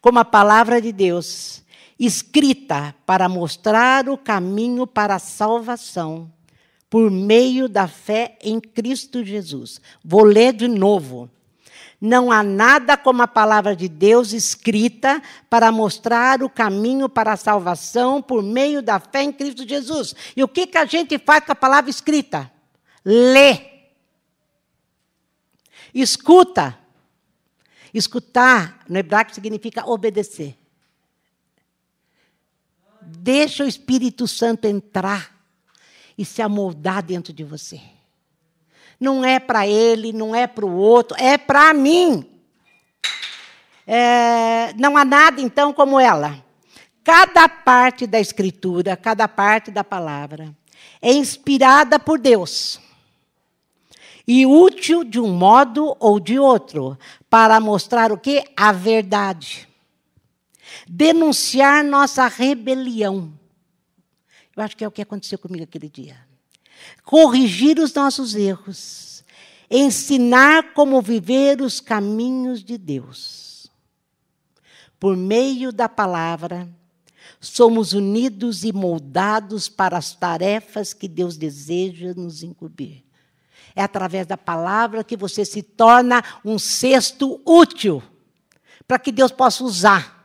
como 0.00 0.18
a 0.18 0.24
palavra 0.24 0.80
de 0.80 0.92
Deus, 0.92 1.62
escrita 1.98 2.94
para 3.04 3.28
mostrar 3.28 4.08
o 4.08 4.16
caminho 4.16 4.86
para 4.86 5.16
a 5.16 5.18
salvação, 5.18 6.32
por 6.96 7.10
meio 7.10 7.68
da 7.68 7.86
fé 7.86 8.38
em 8.40 8.58
Cristo 8.58 9.22
Jesus. 9.22 9.82
Vou 10.02 10.24
ler 10.24 10.54
de 10.54 10.66
novo. 10.66 11.30
Não 12.00 12.32
há 12.32 12.42
nada 12.42 12.96
como 12.96 13.20
a 13.20 13.28
palavra 13.28 13.76
de 13.76 13.86
Deus 13.86 14.32
escrita 14.32 15.22
para 15.50 15.70
mostrar 15.70 16.42
o 16.42 16.48
caminho 16.48 17.06
para 17.06 17.34
a 17.34 17.36
salvação 17.36 18.22
por 18.22 18.42
meio 18.42 18.80
da 18.80 18.98
fé 18.98 19.24
em 19.24 19.30
Cristo 19.30 19.68
Jesus. 19.68 20.14
E 20.34 20.42
o 20.42 20.48
que, 20.48 20.66
que 20.66 20.78
a 20.78 20.86
gente 20.86 21.18
faz 21.18 21.44
com 21.44 21.52
a 21.52 21.54
palavra 21.54 21.90
escrita? 21.90 22.50
Lê. 23.04 23.60
Escuta. 25.92 26.78
Escutar 27.92 28.86
no 28.88 28.96
hebraico 28.96 29.34
significa 29.34 29.86
obedecer. 29.86 30.56
Deixa 33.02 33.64
o 33.64 33.68
Espírito 33.68 34.26
Santo 34.26 34.64
entrar 34.64 35.35
e 36.16 36.24
se 36.24 36.42
amoldar 36.42 37.02
dentro 37.02 37.32
de 37.32 37.44
você. 37.44 37.80
Não 38.98 39.24
é 39.24 39.38
para 39.38 39.66
ele, 39.66 40.12
não 40.12 40.34
é 40.34 40.46
para 40.46 40.64
o 40.64 40.74
outro, 40.74 41.16
é 41.20 41.36
para 41.36 41.74
mim. 41.74 42.24
É, 43.86 44.72
não 44.74 44.96
há 44.96 45.04
nada, 45.04 45.40
então, 45.40 45.72
como 45.72 46.00
ela. 46.00 46.42
Cada 47.04 47.48
parte 47.48 48.06
da 48.06 48.18
Escritura, 48.18 48.96
cada 48.96 49.28
parte 49.28 49.70
da 49.70 49.84
palavra, 49.84 50.54
é 51.00 51.12
inspirada 51.12 51.98
por 51.98 52.18
Deus 52.18 52.80
e 54.26 54.44
útil 54.44 55.04
de 55.04 55.20
um 55.20 55.32
modo 55.32 55.96
ou 56.00 56.18
de 56.18 56.38
outro 56.38 56.98
para 57.30 57.60
mostrar 57.60 58.10
o 58.10 58.18
que? 58.18 58.44
A 58.56 58.72
verdade. 58.72 59.68
Denunciar 60.88 61.84
nossa 61.84 62.26
rebelião. 62.26 63.32
Eu 64.56 64.62
acho 64.62 64.76
que 64.76 64.84
é 64.84 64.88
o 64.88 64.90
que 64.90 65.02
aconteceu 65.02 65.38
comigo 65.38 65.64
aquele 65.64 65.88
dia 65.88 66.16
corrigir 67.04 67.78
os 67.78 67.92
nossos 67.94 68.34
erros, 68.34 69.24
ensinar 69.70 70.74
como 70.74 71.00
viver 71.00 71.60
os 71.60 71.80
caminhos 71.80 72.62
de 72.62 72.78
Deus. 72.78 73.70
Por 74.98 75.16
meio 75.16 75.72
da 75.72 75.88
palavra, 75.88 76.68
somos 77.40 77.92
unidos 77.92 78.64
e 78.64 78.72
moldados 78.72 79.68
para 79.68 79.98
as 79.98 80.14
tarefas 80.14 80.92
que 80.92 81.08
Deus 81.08 81.36
deseja 81.36 82.14
nos 82.14 82.42
incumbir. 82.42 83.04
É 83.74 83.82
através 83.82 84.26
da 84.26 84.38
palavra 84.38 85.04
que 85.04 85.16
você 85.16 85.44
se 85.44 85.62
torna 85.62 86.24
um 86.42 86.58
cesto 86.58 87.40
útil 87.44 88.02
para 88.88 88.98
que 88.98 89.12
Deus 89.12 89.30
possa 89.30 89.62
usar 89.64 90.16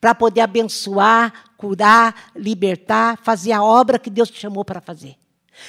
para 0.00 0.14
poder 0.14 0.40
abençoar, 0.40 1.51
curar, 1.62 2.32
libertar, 2.34 3.16
fazer 3.22 3.52
a 3.52 3.62
obra 3.62 3.96
que 3.96 4.10
Deus 4.10 4.28
te 4.28 4.40
chamou 4.40 4.64
para 4.64 4.80
fazer. 4.80 5.14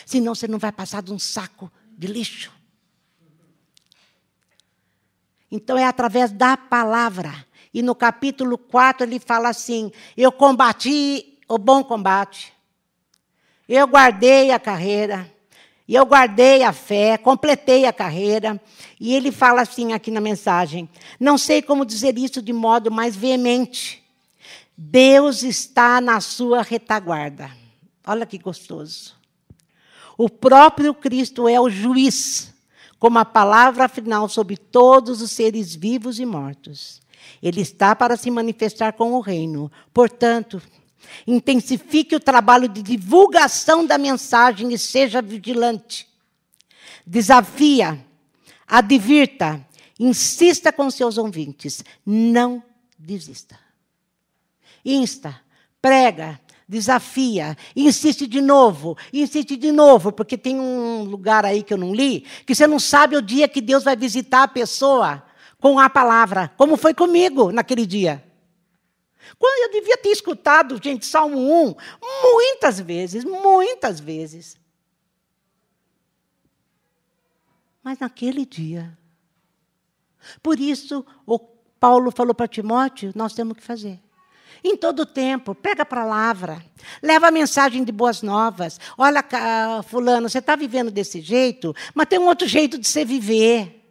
Senão 0.07 0.33
você 0.33 0.47
não 0.47 0.57
vai 0.57 0.71
passar 0.71 1.03
de 1.03 1.13
um 1.13 1.19
saco 1.19 1.71
de 1.95 2.07
lixo. 2.07 2.51
Então 5.51 5.77
é 5.77 5.85
através 5.85 6.31
da 6.31 6.57
palavra. 6.57 7.45
E 7.71 7.83
no 7.83 7.93
capítulo 7.93 8.57
4 8.57 9.05
ele 9.05 9.19
fala 9.19 9.49
assim: 9.49 9.91
Eu 10.17 10.31
combati 10.31 11.37
o 11.47 11.59
bom 11.59 11.83
combate, 11.83 12.51
eu 13.69 13.85
guardei 13.85 14.49
a 14.49 14.59
carreira, 14.59 15.31
e 15.87 15.93
eu 15.93 16.07
guardei 16.07 16.63
a 16.63 16.73
fé, 16.73 17.19
completei 17.19 17.85
a 17.85 17.93
carreira. 17.93 18.59
E 18.99 19.13
ele 19.13 19.31
fala 19.31 19.61
assim 19.61 19.93
aqui 19.93 20.09
na 20.09 20.19
mensagem: 20.19 20.89
Não 21.19 21.37
sei 21.37 21.61
como 21.61 21.85
dizer 21.85 22.17
isso 22.17 22.41
de 22.41 22.51
modo 22.51 22.89
mais 22.89 23.15
veemente. 23.15 24.02
Deus 24.77 25.43
está 25.43 26.01
na 26.01 26.19
sua 26.19 26.63
retaguarda. 26.63 27.51
Olha 28.05 28.25
que 28.25 28.37
gostoso. 28.37 29.15
O 30.17 30.29
próprio 30.29 30.93
Cristo 30.93 31.47
é 31.47 31.59
o 31.59 31.69
juiz, 31.69 32.53
como 32.99 33.19
a 33.19 33.25
palavra 33.25 33.87
final 33.87 34.27
sobre 34.27 34.57
todos 34.57 35.21
os 35.21 35.31
seres 35.31 35.75
vivos 35.75 36.19
e 36.19 36.25
mortos. 36.25 37.01
Ele 37.41 37.61
está 37.61 37.95
para 37.95 38.17
se 38.17 38.29
manifestar 38.31 38.93
com 38.93 39.13
o 39.13 39.19
reino. 39.19 39.71
Portanto, 39.93 40.61
intensifique 41.25 42.15
o 42.15 42.19
trabalho 42.19 42.67
de 42.67 42.81
divulgação 42.81 43.85
da 43.85 43.97
mensagem 43.97 44.73
e 44.73 44.77
seja 44.77 45.21
vigilante. 45.21 46.07
Desafia, 47.05 48.03
advirta, 48.67 49.65
insista 49.99 50.71
com 50.71 50.89
seus 50.89 51.17
ouvintes. 51.17 51.83
Não 52.05 52.61
desista 52.97 53.62
insta, 54.83 55.39
prega, 55.81 56.39
desafia, 56.67 57.57
insiste 57.75 58.27
de 58.27 58.41
novo, 58.41 58.97
insiste 59.11 59.55
de 59.55 59.71
novo, 59.71 60.11
porque 60.11 60.37
tem 60.37 60.59
um 60.59 61.03
lugar 61.03 61.45
aí 61.45 61.61
que 61.61 61.73
eu 61.73 61.77
não 61.77 61.93
li, 61.93 62.21
que 62.45 62.55
você 62.55 62.65
não 62.65 62.79
sabe 62.79 63.15
o 63.15 63.21
dia 63.21 63.47
que 63.47 63.61
Deus 63.61 63.83
vai 63.83 63.95
visitar 63.95 64.43
a 64.43 64.47
pessoa 64.47 65.23
com 65.59 65.79
a 65.79 65.89
palavra, 65.89 66.51
como 66.57 66.75
foi 66.75 66.93
comigo 66.93 67.51
naquele 67.51 67.85
dia. 67.85 68.23
Quando 69.39 69.63
eu 69.63 69.79
devia 69.79 69.97
ter 69.97 70.09
escutado, 70.09 70.79
gente, 70.83 71.05
Salmo 71.05 71.37
1, 71.37 71.75
muitas 72.23 72.79
vezes, 72.79 73.23
muitas 73.23 73.99
vezes. 73.99 74.57
Mas 77.81 77.99
naquele 77.99 78.45
dia. 78.45 78.97
Por 80.41 80.59
isso, 80.59 81.05
o 81.25 81.37
Paulo 81.39 82.11
falou 82.11 82.33
para 82.33 82.47
Timóteo: 82.47 83.11
nós 83.15 83.33
temos 83.33 83.57
que 83.57 83.63
fazer. 83.63 83.99
Em 84.63 84.77
todo 84.77 85.05
tempo, 85.05 85.53
pega 85.53 85.83
a 85.83 85.85
palavra, 85.85 86.63
leva 87.01 87.27
a 87.27 87.31
mensagem 87.31 87.83
de 87.83 87.91
boas 87.91 88.21
novas. 88.21 88.79
Olha, 88.97 89.21
fulano, 89.89 90.29
você 90.29 90.39
está 90.39 90.55
vivendo 90.55 90.89
desse 90.89 91.19
jeito, 91.19 91.75
mas 91.93 92.07
tem 92.07 92.17
um 92.17 92.27
outro 92.27 92.47
jeito 92.47 92.77
de 92.77 92.87
você 92.87 93.03
viver. 93.03 93.81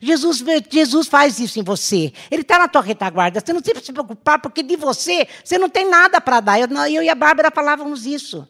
Jesus, 0.00 0.42
Jesus 0.70 1.06
faz 1.06 1.38
isso 1.38 1.60
em 1.60 1.62
você. 1.62 2.12
Ele 2.30 2.42
está 2.42 2.58
na 2.58 2.66
tua 2.66 2.80
retaguarda. 2.80 3.40
Você 3.40 3.52
não 3.52 3.60
tem 3.60 3.74
que 3.74 3.84
se 3.84 3.92
preocupar, 3.92 4.40
porque 4.40 4.62
de 4.62 4.74
você, 4.74 5.28
você 5.44 5.58
não 5.58 5.68
tem 5.68 5.88
nada 5.88 6.20
para 6.20 6.40
dar. 6.40 6.58
Eu, 6.58 6.68
eu 6.88 7.02
e 7.02 7.08
a 7.08 7.14
Bárbara 7.14 7.50
falávamos 7.50 8.06
isso. 8.06 8.48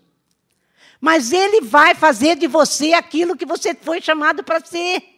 Mas 1.00 1.32
Ele 1.32 1.60
vai 1.60 1.94
fazer 1.94 2.36
de 2.36 2.46
você 2.46 2.92
aquilo 2.92 3.36
que 3.36 3.44
você 3.44 3.74
foi 3.74 4.00
chamado 4.00 4.42
para 4.42 4.64
ser. 4.64 5.15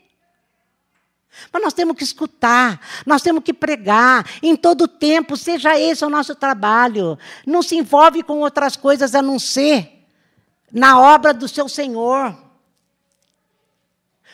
Mas 1.53 1.63
nós 1.63 1.73
temos 1.73 1.97
que 1.97 2.03
escutar, 2.03 2.81
nós 3.07 3.23
temos 3.23 3.43
que 3.45 3.53
pregar 3.53 4.29
em 4.43 4.57
todo 4.57 4.83
o 4.83 4.89
tempo, 4.89 5.37
seja 5.37 5.79
esse 5.79 6.05
o 6.05 6.11
nosso 6.11 6.35
trabalho. 6.35 7.19
Não 7.47 7.63
se 7.63 7.77
envolve 7.77 8.23
com 8.23 8.41
outras 8.41 8.77
coisas 8.77 9.15
a 9.15 9.23
não 9.23 9.39
ser 9.39 10.05
na 10.73 11.01
obra 11.01 11.33
do 11.33 11.49
seu 11.49 11.69
Senhor. 11.69 12.37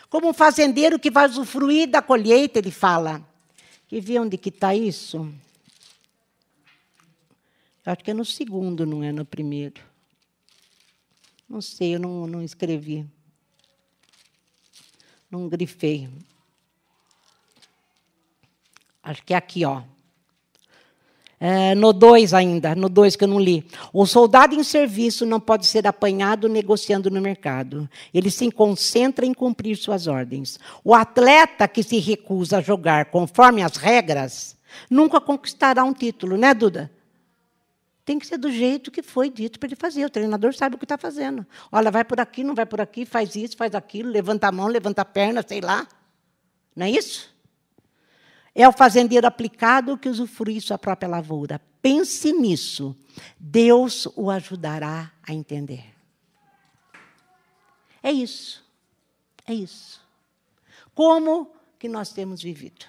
Como 0.09 0.29
um 0.29 0.33
fazendeiro 0.33 0.99
que 0.99 1.11
vai 1.11 1.27
usufruir 1.27 1.89
da 1.89 2.01
colheita, 2.01 2.59
ele 2.59 2.71
fala. 2.71 3.21
Quer 3.87 4.01
ver 4.01 4.19
onde 4.19 4.37
que 4.37 4.49
está 4.49 4.73
isso? 4.73 5.31
Acho 7.85 8.03
que 8.03 8.11
é 8.11 8.13
no 8.13 8.25
segundo, 8.25 8.85
não 8.85 9.03
é 9.03 9.11
no 9.11 9.23
primeiro. 9.23 9.81
Não 11.47 11.61
sei, 11.61 11.95
eu 11.95 11.99
não, 11.99 12.25
não 12.25 12.41
escrevi. 12.41 13.05
Não 15.29 15.47
grifei. 15.47 16.09
Acho 19.05 19.23
que 19.23 19.35
é 19.35 19.37
aqui, 19.37 19.63
ó. 19.63 19.83
É, 21.39 21.75
no 21.75 21.93
2 21.93 22.33
ainda, 22.33 22.73
no 22.73 22.89
2 22.89 23.15
que 23.15 23.23
eu 23.23 23.27
não 23.27 23.39
li. 23.39 23.63
O 23.93 24.07
soldado 24.07 24.55
em 24.55 24.63
serviço 24.63 25.27
não 25.27 25.39
pode 25.39 25.67
ser 25.67 25.85
apanhado 25.85 26.49
negociando 26.49 27.11
no 27.11 27.21
mercado. 27.21 27.87
Ele 28.11 28.31
se 28.31 28.49
concentra 28.51 29.23
em 29.23 29.31
cumprir 29.31 29.77
suas 29.77 30.07
ordens. 30.07 30.59
O 30.83 30.95
atleta 30.95 31.67
que 31.67 31.83
se 31.83 31.99
recusa 31.99 32.57
a 32.57 32.61
jogar 32.61 33.05
conforme 33.11 33.61
as 33.61 33.77
regras 33.77 34.57
nunca 34.89 35.21
conquistará 35.21 35.83
um 35.83 35.93
título, 35.93 36.35
né, 36.35 36.51
Duda? 36.51 36.91
Tem 38.03 38.17
que 38.17 38.25
ser 38.25 38.37
do 38.37 38.51
jeito 38.51 38.89
que 38.89 39.03
foi 39.03 39.29
dito 39.29 39.59
para 39.59 39.67
ele 39.67 39.75
fazer. 39.75 40.03
O 40.03 40.09
treinador 40.09 40.55
sabe 40.55 40.75
o 40.75 40.79
que 40.79 40.85
está 40.85 40.97
fazendo. 40.97 41.45
Olha, 41.71 41.91
vai 41.91 42.03
por 42.03 42.19
aqui, 42.19 42.43
não 42.43 42.55
vai 42.55 42.65
por 42.65 42.81
aqui, 42.81 43.05
faz 43.05 43.35
isso, 43.35 43.55
faz 43.55 43.75
aquilo, 43.75 44.09
levanta 44.09 44.47
a 44.47 44.51
mão, 44.51 44.67
levanta 44.67 45.03
a 45.03 45.05
perna, 45.05 45.45
sei 45.47 45.61
lá. 45.61 45.87
Não 46.75 46.87
é 46.87 46.89
isso? 46.89 47.34
É 48.55 48.67
o 48.67 48.71
fazendeiro 48.71 49.27
aplicado 49.27 49.97
que 49.97 50.07
usufrui 50.07 50.61
sua 50.61 50.77
própria 50.77 51.09
lavoura. 51.09 51.59
Pense 51.81 52.31
nisso. 52.31 52.95
Deus 53.37 54.07
o 54.15 54.31
ajudará 54.31 55.11
a 55.21 55.33
entender. 55.33 55.93
É 58.01 58.11
isso. 58.11 58.63
É 59.45 59.53
isso. 59.53 60.01
Como 60.93 61.51
que 61.77 61.89
nós 61.89 62.13
temos 62.13 62.41
vivido? 62.41 62.85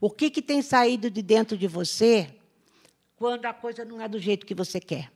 O 0.00 0.08
que, 0.08 0.30
que 0.30 0.40
tem 0.40 0.62
saído 0.62 1.10
de 1.10 1.20
dentro 1.20 1.58
de 1.58 1.66
você 1.66 2.32
quando 3.16 3.44
a 3.44 3.52
coisa 3.52 3.84
não 3.84 4.00
é 4.00 4.08
do 4.08 4.18
jeito 4.18 4.46
que 4.46 4.54
você 4.54 4.80
quer? 4.80 5.12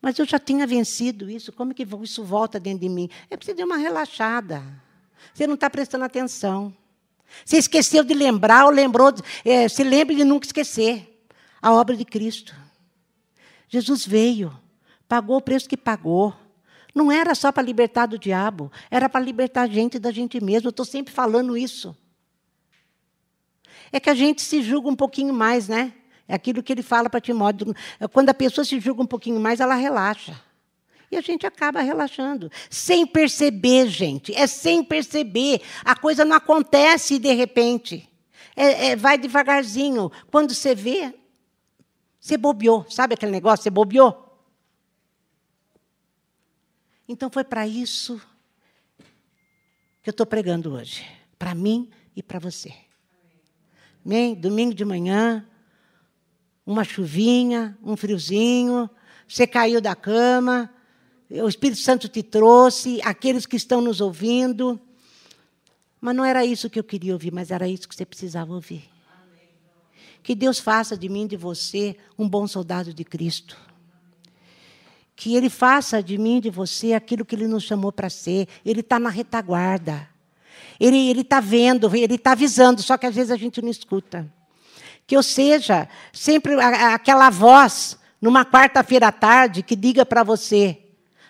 Mas 0.00 0.18
eu 0.18 0.26
já 0.26 0.38
tinha 0.38 0.66
vencido 0.66 1.28
isso, 1.28 1.52
como 1.52 1.74
que 1.74 1.82
isso 2.02 2.22
volta 2.22 2.60
dentro 2.60 2.80
de 2.80 2.88
mim? 2.88 3.08
É 3.28 3.36
preciso 3.36 3.56
dar 3.56 3.64
uma 3.64 3.78
relaxada. 3.78 4.62
Você 5.34 5.46
não 5.46 5.54
está 5.54 5.68
prestando 5.68 6.04
atenção. 6.04 6.74
Você 7.44 7.58
esqueceu 7.58 8.04
de 8.04 8.14
lembrar 8.14 8.64
ou 8.64 8.70
lembrou, 8.70 9.12
é, 9.44 9.68
se 9.68 9.82
lembre 9.84 10.14
de 10.14 10.24
nunca 10.24 10.46
esquecer 10.46 11.26
a 11.60 11.72
obra 11.72 11.96
de 11.96 12.04
Cristo. 12.04 12.54
Jesus 13.68 14.06
veio, 14.06 14.56
pagou 15.08 15.36
o 15.36 15.42
preço 15.42 15.68
que 15.68 15.76
pagou. 15.76 16.34
Não 16.94 17.12
era 17.12 17.34
só 17.34 17.52
para 17.52 17.62
libertar 17.62 18.06
do 18.06 18.18
diabo, 18.18 18.72
era 18.90 19.08
para 19.08 19.24
libertar 19.24 19.62
a 19.62 19.66
gente 19.66 19.98
da 19.98 20.10
gente 20.10 20.40
mesmo. 20.42 20.68
Eu 20.68 20.70
estou 20.70 20.86
sempre 20.86 21.12
falando 21.12 21.56
isso. 21.56 21.96
É 23.92 24.00
que 24.00 24.08
a 24.08 24.14
gente 24.14 24.40
se 24.42 24.62
julga 24.62 24.88
um 24.88 24.96
pouquinho 24.96 25.34
mais, 25.34 25.68
né? 25.68 25.92
É 26.26 26.34
aquilo 26.34 26.62
que 26.62 26.72
ele 26.72 26.82
fala 26.82 27.08
para 27.08 27.20
Timóteo. 27.20 27.74
Quando 28.12 28.30
a 28.30 28.34
pessoa 28.34 28.64
se 28.64 28.80
julga 28.80 29.02
um 29.02 29.06
pouquinho 29.06 29.38
mais, 29.38 29.60
ela 29.60 29.74
relaxa. 29.74 30.40
E 31.10 31.16
a 31.16 31.20
gente 31.20 31.46
acaba 31.46 31.80
relaxando. 31.80 32.50
Sem 32.68 33.06
perceber, 33.06 33.88
gente. 33.88 34.34
É 34.34 34.46
sem 34.46 34.82
perceber. 34.82 35.62
A 35.84 35.94
coisa 35.94 36.24
não 36.24 36.36
acontece 36.36 37.18
de 37.18 37.32
repente. 37.32 38.08
É, 38.56 38.88
é, 38.88 38.96
vai 38.96 39.16
devagarzinho. 39.16 40.10
Quando 40.30 40.52
você 40.52 40.74
vê, 40.74 41.14
você 42.18 42.36
bobeou. 42.36 42.84
Sabe 42.90 43.14
aquele 43.14 43.32
negócio? 43.32 43.62
Você 43.62 43.70
bobeou. 43.70 44.24
Então 47.08 47.30
foi 47.30 47.44
para 47.44 47.66
isso 47.66 48.20
que 50.02 50.10
eu 50.10 50.12
estou 50.12 50.26
pregando 50.26 50.74
hoje. 50.74 51.06
Para 51.38 51.54
mim 51.54 51.88
e 52.16 52.22
para 52.22 52.38
você. 52.38 52.74
Amém? 54.04 54.34
Domingo 54.34 54.74
de 54.74 54.84
manhã, 54.84 55.46
uma 56.64 56.82
chuvinha, 56.82 57.76
um 57.82 57.96
friozinho, 57.96 58.88
você 59.28 59.46
caiu 59.46 59.80
da 59.80 59.94
cama, 59.94 60.72
o 61.30 61.48
Espírito 61.48 61.80
Santo 61.80 62.08
te 62.08 62.22
trouxe, 62.22 63.00
aqueles 63.02 63.46
que 63.46 63.56
estão 63.56 63.80
nos 63.80 64.00
ouvindo. 64.00 64.80
Mas 66.00 66.14
não 66.14 66.24
era 66.24 66.44
isso 66.44 66.70
que 66.70 66.78
eu 66.78 66.84
queria 66.84 67.12
ouvir, 67.12 67.32
mas 67.32 67.50
era 67.50 67.66
isso 67.68 67.88
que 67.88 67.94
você 67.94 68.06
precisava 68.06 68.52
ouvir. 68.52 68.88
Que 70.22 70.34
Deus 70.34 70.58
faça 70.58 70.96
de 70.96 71.08
mim 71.08 71.24
e 71.24 71.28
de 71.28 71.36
você 71.36 71.96
um 72.18 72.28
bom 72.28 72.46
soldado 72.46 72.92
de 72.92 73.04
Cristo. 73.04 73.56
Que 75.14 75.34
Ele 75.34 75.48
faça 75.48 76.02
de 76.02 76.18
mim 76.18 76.38
e 76.38 76.40
de 76.42 76.50
você 76.50 76.92
aquilo 76.92 77.24
que 77.24 77.34
Ele 77.34 77.48
nos 77.48 77.64
chamou 77.64 77.90
para 77.90 78.10
ser. 78.10 78.48
Ele 78.64 78.80
está 78.80 78.98
na 78.98 79.08
retaguarda. 79.08 80.08
Ele 80.78 81.20
está 81.20 81.40
vendo, 81.40 81.94
Ele 81.96 82.16
está 82.16 82.32
avisando, 82.32 82.82
só 82.82 82.98
que 82.98 83.06
às 83.06 83.14
vezes 83.14 83.30
a 83.30 83.36
gente 83.36 83.62
não 83.62 83.70
escuta. 83.70 84.30
Que 85.06 85.16
eu 85.16 85.22
seja 85.22 85.88
sempre 86.12 86.54
aquela 86.60 87.30
voz, 87.30 87.98
numa 88.20 88.44
quarta-feira 88.44 89.08
à 89.08 89.12
tarde, 89.12 89.62
que 89.62 89.74
diga 89.74 90.04
para 90.04 90.22
você: 90.22 90.85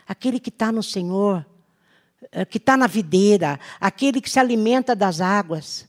aquele 0.06 0.38
que 0.38 0.50
está 0.50 0.70
no 0.70 0.82
Senhor, 0.82 1.44
eh, 2.32 2.44
que 2.44 2.58
está 2.58 2.76
na 2.76 2.86
videira, 2.86 3.58
aquele 3.80 4.20
que 4.20 4.30
se 4.30 4.38
alimenta 4.38 4.94
das 4.94 5.20
águas, 5.20 5.88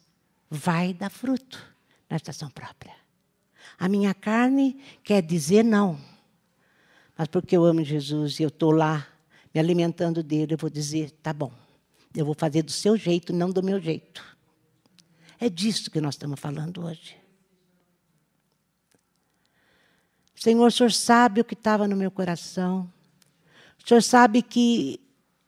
vai 0.49 0.93
dar 0.93 1.09
fruto 1.09 1.63
na 2.09 2.15
estação 2.17 2.49
própria. 2.49 2.95
A 3.77 3.87
minha 3.87 4.13
carne 4.13 4.81
quer 5.03 5.21
dizer 5.21 5.63
não. 5.63 5.99
Mas 7.17 7.27
porque 7.27 7.55
eu 7.55 7.63
amo 7.63 7.83
Jesus 7.83 8.39
e 8.39 8.43
eu 8.43 8.49
estou 8.49 8.71
lá 8.71 9.07
me 9.53 9.59
alimentando 9.59 10.23
dele, 10.23 10.53
eu 10.53 10.57
vou 10.57 10.69
dizer: 10.69 11.11
tá 11.11 11.33
bom, 11.33 11.51
eu 12.15 12.25
vou 12.25 12.35
fazer 12.37 12.63
do 12.63 12.71
seu 12.71 12.95
jeito, 12.97 13.33
não 13.33 13.49
do 13.49 13.61
meu 13.61 13.79
jeito. 13.79 14.23
É 15.39 15.49
disso 15.49 15.91
que 15.91 16.01
nós 16.01 16.15
estamos 16.15 16.39
falando 16.39 16.83
hoje. 16.83 17.15
Senhor, 20.35 20.67
o 20.67 20.71
Senhor 20.71 20.91
sabe 20.91 21.41
o 21.41 21.45
que 21.45 21.53
estava 21.53 21.87
no 21.87 21.95
meu 21.95 22.11
coração. 22.11 22.91
O 23.87 23.89
senhor 23.89 24.03
sabe 24.03 24.41
que 24.41 24.99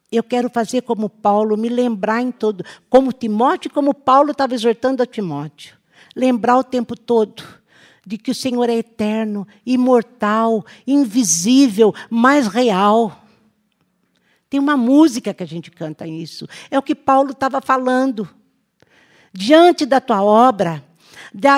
eu 0.10 0.23
quero 0.23 0.49
fazer 0.49 0.84
como 0.84 1.10
Paulo, 1.10 1.58
me 1.58 1.67
lembrar 1.67 2.21
em 2.21 2.32
todo, 2.32 2.63
como 2.89 3.12
Timóteo, 3.12 3.69
como 3.69 3.93
Paulo 3.93 4.32
estava 4.32 4.54
exortando 4.54 5.04
a 5.04 5.06
Timóteo. 5.06 5.75
Lembrar 6.15 6.58
o 6.58 6.63
tempo 6.63 6.95
todo 6.95 7.43
de 8.08 8.17
que 8.17 8.32
o 8.32 8.36
Senhor 8.36 8.69
é 8.69 8.75
eterno, 8.75 9.45
imortal, 9.65 10.65
invisível, 10.88 11.93
mais 12.10 12.47
real. 12.47 13.25
Tem 14.49 14.58
uma 14.58 14.78
música 14.78 15.34
que 15.34 15.43
a 15.43 15.45
gente 15.45 15.69
canta 15.69 16.08
isso. 16.08 16.47
É 16.71 16.80
o 16.80 16.82
que 16.82 16.95
Paulo 16.95 17.32
estava 17.32 17.60
falando. 17.60 18.28
Diante 19.34 19.86
da 19.86 19.99
tua 19.99 20.23
obra, 20.23 20.82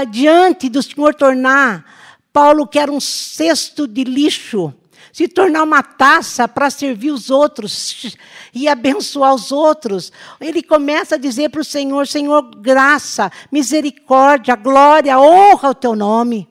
diante 0.09 0.67
do 0.67 0.81
Senhor 0.81 1.13
tornar 1.13 1.85
Paulo 2.33 2.65
que 2.65 2.79
era 2.79 2.91
um 2.91 2.99
cesto 2.99 3.87
de 3.87 4.03
lixo, 4.03 4.73
se 5.11 5.27
tornar 5.27 5.63
uma 5.63 5.83
taça 5.83 6.47
para 6.47 6.69
servir 6.69 7.11
os 7.11 7.29
outros 7.29 8.15
e 8.53 8.67
abençoar 8.67 9.33
os 9.33 9.51
outros. 9.51 10.11
Ele 10.39 10.63
começa 10.63 11.15
a 11.15 11.17
dizer 11.17 11.49
para 11.49 11.61
o 11.61 11.65
Senhor: 11.65 12.07
Senhor, 12.07 12.41
graça, 12.55 13.31
misericórdia, 13.51 14.55
glória, 14.55 15.19
honra 15.19 15.69
o 15.69 15.75
teu 15.75 15.95
nome. 15.95 16.47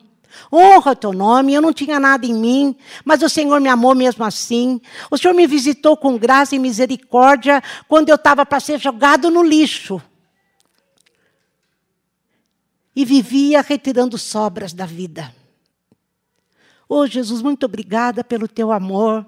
Honra 0.51 0.91
o 0.91 0.95
teu 0.95 1.13
nome, 1.13 1.53
eu 1.53 1.61
não 1.61 1.71
tinha 1.71 1.99
nada 1.99 2.25
em 2.25 2.33
mim, 2.33 2.75
mas 3.05 3.21
o 3.21 3.29
Senhor 3.29 3.59
me 3.61 3.69
amou 3.69 3.95
mesmo 3.95 4.23
assim. 4.23 4.81
O 5.09 5.17
Senhor 5.17 5.33
me 5.33 5.47
visitou 5.47 5.95
com 5.95 6.17
graça 6.17 6.55
e 6.55 6.59
misericórdia 6.59 7.61
quando 7.87 8.09
eu 8.09 8.15
estava 8.15 8.45
para 8.45 8.59
ser 8.59 8.79
jogado 8.79 9.29
no 9.29 9.43
lixo. 9.43 10.01
E 12.93 13.05
vivia 13.05 13.61
retirando 13.61 14.17
sobras 14.17 14.73
da 14.73 14.85
vida. 14.85 15.33
Oh, 16.93 17.07
Jesus, 17.07 17.41
muito 17.41 17.65
obrigada 17.65 18.21
pelo 18.21 18.49
teu 18.49 18.69
amor. 18.69 19.25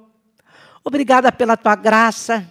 Obrigada 0.83 1.31
pela 1.31 1.55
tua 1.55 1.77
graça. 1.77 2.45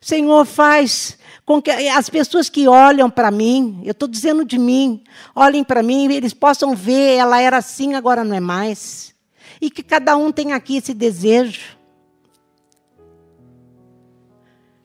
Senhor, 0.00 0.44
faz 0.44 1.18
com 1.44 1.60
que 1.60 1.68
as 1.72 2.08
pessoas 2.08 2.48
que 2.48 2.68
olham 2.68 3.10
para 3.10 3.28
mim, 3.32 3.82
eu 3.82 3.90
estou 3.90 4.06
dizendo 4.06 4.44
de 4.44 4.56
mim, 4.56 5.02
olhem 5.34 5.64
para 5.64 5.82
mim, 5.82 6.12
eles 6.12 6.32
possam 6.32 6.76
ver, 6.76 7.16
ela 7.16 7.40
era 7.40 7.56
assim, 7.56 7.94
agora 7.94 8.22
não 8.22 8.36
é 8.36 8.38
mais. 8.38 9.12
E 9.60 9.68
que 9.68 9.82
cada 9.82 10.16
um 10.16 10.30
tenha 10.30 10.54
aqui 10.54 10.76
esse 10.76 10.94
desejo. 10.94 11.76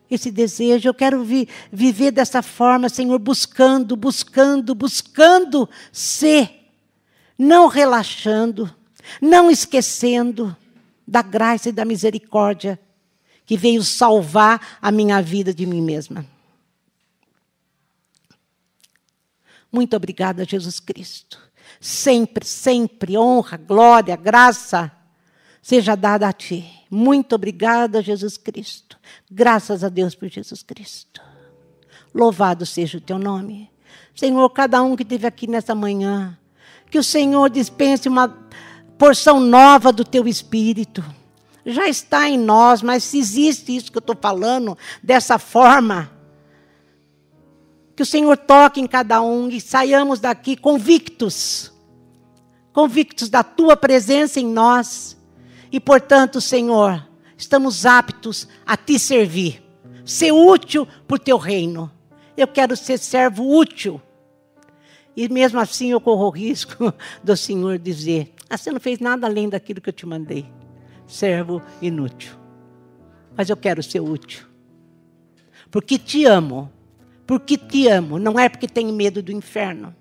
Esse 0.10 0.32
desejo, 0.32 0.90
eu 0.90 0.94
quero 0.96 1.24
vi, 1.24 1.48
viver 1.72 2.10
dessa 2.10 2.42
forma, 2.42 2.90
Senhor, 2.90 3.20
buscando, 3.20 3.96
buscando, 3.96 4.74
buscando 4.74 5.70
ser, 5.92 6.72
não 7.38 7.68
relaxando 7.68 8.79
não 9.22 9.50
esquecendo 9.50 10.56
da 11.08 11.22
graça 11.22 11.70
e 11.70 11.72
da 11.72 11.86
misericórdia 11.86 12.80
que 13.46 13.58
veio 13.58 13.84
salvar 13.84 14.78
a 14.82 14.92
minha 14.92 15.22
vida 15.22 15.54
de 15.54 15.66
mim 15.66 15.82
mesma. 15.82 16.26
Muito 19.72 19.96
obrigada, 19.96 20.46
Jesus 20.46 20.80
Cristo. 20.80 21.40
Sempre, 21.80 22.46
sempre 22.46 23.18
honra, 23.18 23.58
glória, 23.58 24.16
graça 24.16 24.92
seja 25.62 25.96
dada 25.96 26.28
a 26.28 26.34
ti. 26.34 26.66
Muito 26.90 27.36
obrigada, 27.36 28.02
Jesus 28.02 28.38
Cristo. 28.38 28.98
Graças 29.30 29.84
a 29.84 29.90
Deus 29.90 30.16
por 30.16 30.28
Jesus 30.28 30.64
Cristo. 30.64 31.22
Louvado 32.14 32.66
seja 32.66 32.98
o 32.98 33.02
teu 33.02 33.20
nome. 33.20 33.70
Senhor, 34.16 34.50
cada 34.50 34.82
um 34.82 34.96
que 34.96 35.04
esteve 35.04 35.28
aqui 35.28 35.48
nessa 35.48 35.76
manhã, 35.76 36.38
que 36.90 36.98
o 36.98 37.04
Senhor 37.04 37.50
dispense 37.50 38.10
uma 38.10 38.28
porção 39.00 39.40
nova 39.40 39.94
do 39.94 40.04
teu 40.04 40.28
espírito. 40.28 41.04
Já 41.66 41.88
está 41.88 42.30
em 42.30 42.38
nós, 42.38 42.82
mas 42.82 43.04
se 43.04 43.18
existe 43.18 43.76
isso 43.76 43.92
que 43.92 43.98
eu 43.98 44.02
estou 44.02 44.16
falando, 44.20 44.78
dessa 45.02 45.40
forma, 45.40 46.12
que 47.96 48.04
o 48.04 48.06
Senhor 48.06 48.38
toque 48.38 48.82
em 48.82 48.88
cada 48.88 49.22
um 49.22 49.48
e 49.50 49.62
saiamos 49.62 50.20
daqui 50.20 50.58
convictos, 50.58 51.72
convictos 52.74 53.30
da 53.30 53.42
tua 53.42 53.78
presença 53.78 54.40
em 54.40 54.46
nós. 54.46 55.18
E, 55.72 55.80
portanto, 55.80 56.42
Senhor, 56.42 57.08
estamos 57.38 57.86
aptos 57.86 58.50
a 58.66 58.76
te 58.76 59.00
servir, 59.00 59.64
ser 60.06 60.34
útil 60.34 60.86
para 61.08 61.16
o 61.16 61.20
teu 61.20 61.38
reino. 61.38 61.90
Eu 62.36 62.48
quero 62.48 62.76
ser 62.76 62.98
servo 62.98 63.58
útil. 63.58 64.02
E 65.16 65.30
mesmo 65.30 65.60
assim 65.60 65.92
eu 65.92 66.02
corro 66.02 66.28
o 66.28 66.32
risco 66.32 66.94
do 67.24 67.36
Senhor 67.38 67.78
dizer: 67.78 68.34
ah, 68.50 68.58
você 68.58 68.72
não 68.72 68.80
fez 68.80 69.00
nada 69.00 69.28
além 69.28 69.48
daquilo 69.48 69.80
que 69.80 69.90
eu 69.90 69.94
te 69.94 70.06
mandei. 70.06 70.46
Servo 71.06 71.62
inútil. 71.82 72.34
Mas 73.38 73.50
eu 73.50 73.56
quero 73.56 73.84
ser 73.84 74.00
útil. 74.00 74.46
Porque 75.70 75.98
te 76.00 76.26
amo. 76.26 76.72
Porque 77.28 77.58
te 77.58 77.88
amo. 77.88 78.18
Não 78.18 78.40
é 78.40 78.50
porque 78.50 78.68
tenho 78.68 78.92
medo 78.92 79.22
do 79.22 79.32
inferno. 79.32 79.96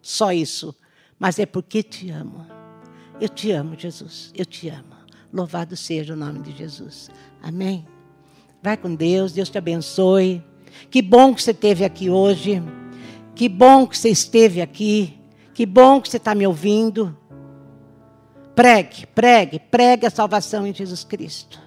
Só 0.00 0.32
isso. 0.32 0.74
Mas 1.18 1.38
é 1.38 1.46
porque 1.46 1.82
te 1.82 2.10
amo. 2.10 2.44
Eu 3.20 3.28
te 3.28 3.52
amo, 3.52 3.78
Jesus. 3.78 4.32
Eu 4.36 4.44
te 4.44 4.68
amo. 4.68 4.96
Louvado 5.32 5.76
seja 5.76 6.12
o 6.12 6.16
nome 6.16 6.40
de 6.40 6.52
Jesus. 6.52 7.08
Amém. 7.40 7.86
Vai 8.60 8.76
com 8.76 8.94
Deus. 8.94 9.32
Deus 9.32 9.48
te 9.48 9.58
abençoe. 9.58 10.42
Que 10.90 11.00
bom 11.00 11.34
que 11.34 11.42
você 11.42 11.52
esteve 11.52 11.84
aqui 11.84 12.10
hoje. 12.10 12.62
Que 13.34 13.48
bom 13.48 13.86
que 13.86 13.96
você 13.96 14.08
esteve 14.08 14.60
aqui. 14.60 15.18
Que 15.54 15.64
bom 15.64 16.00
que 16.00 16.08
você 16.08 16.16
está 16.16 16.34
me 16.34 16.46
ouvindo. 16.46 17.16
Pregue, 18.54 19.06
pregue, 19.06 19.58
pregue 19.58 20.06
a 20.06 20.10
salvação 20.10 20.66
em 20.66 20.74
Jesus 20.74 21.04
Cristo. 21.04 21.60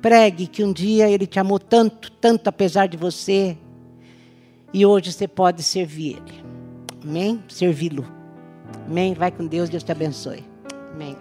Pregue 0.00 0.46
que 0.46 0.62
um 0.62 0.72
dia 0.72 1.08
Ele 1.10 1.26
te 1.26 1.40
amou 1.40 1.58
tanto, 1.58 2.10
tanto 2.12 2.48
apesar 2.48 2.86
de 2.86 2.96
você. 2.96 3.56
E 4.72 4.84
hoje 4.84 5.12
você 5.12 5.26
pode 5.26 5.62
servir 5.62 6.16
Ele. 6.16 6.44
Amém? 7.02 7.42
Servi-lo. 7.48 8.06
Amém? 8.86 9.14
Vai 9.14 9.30
com 9.30 9.46
Deus, 9.46 9.68
Deus 9.68 9.82
te 9.82 9.92
abençoe. 9.92 10.44
Amém. 10.92 11.16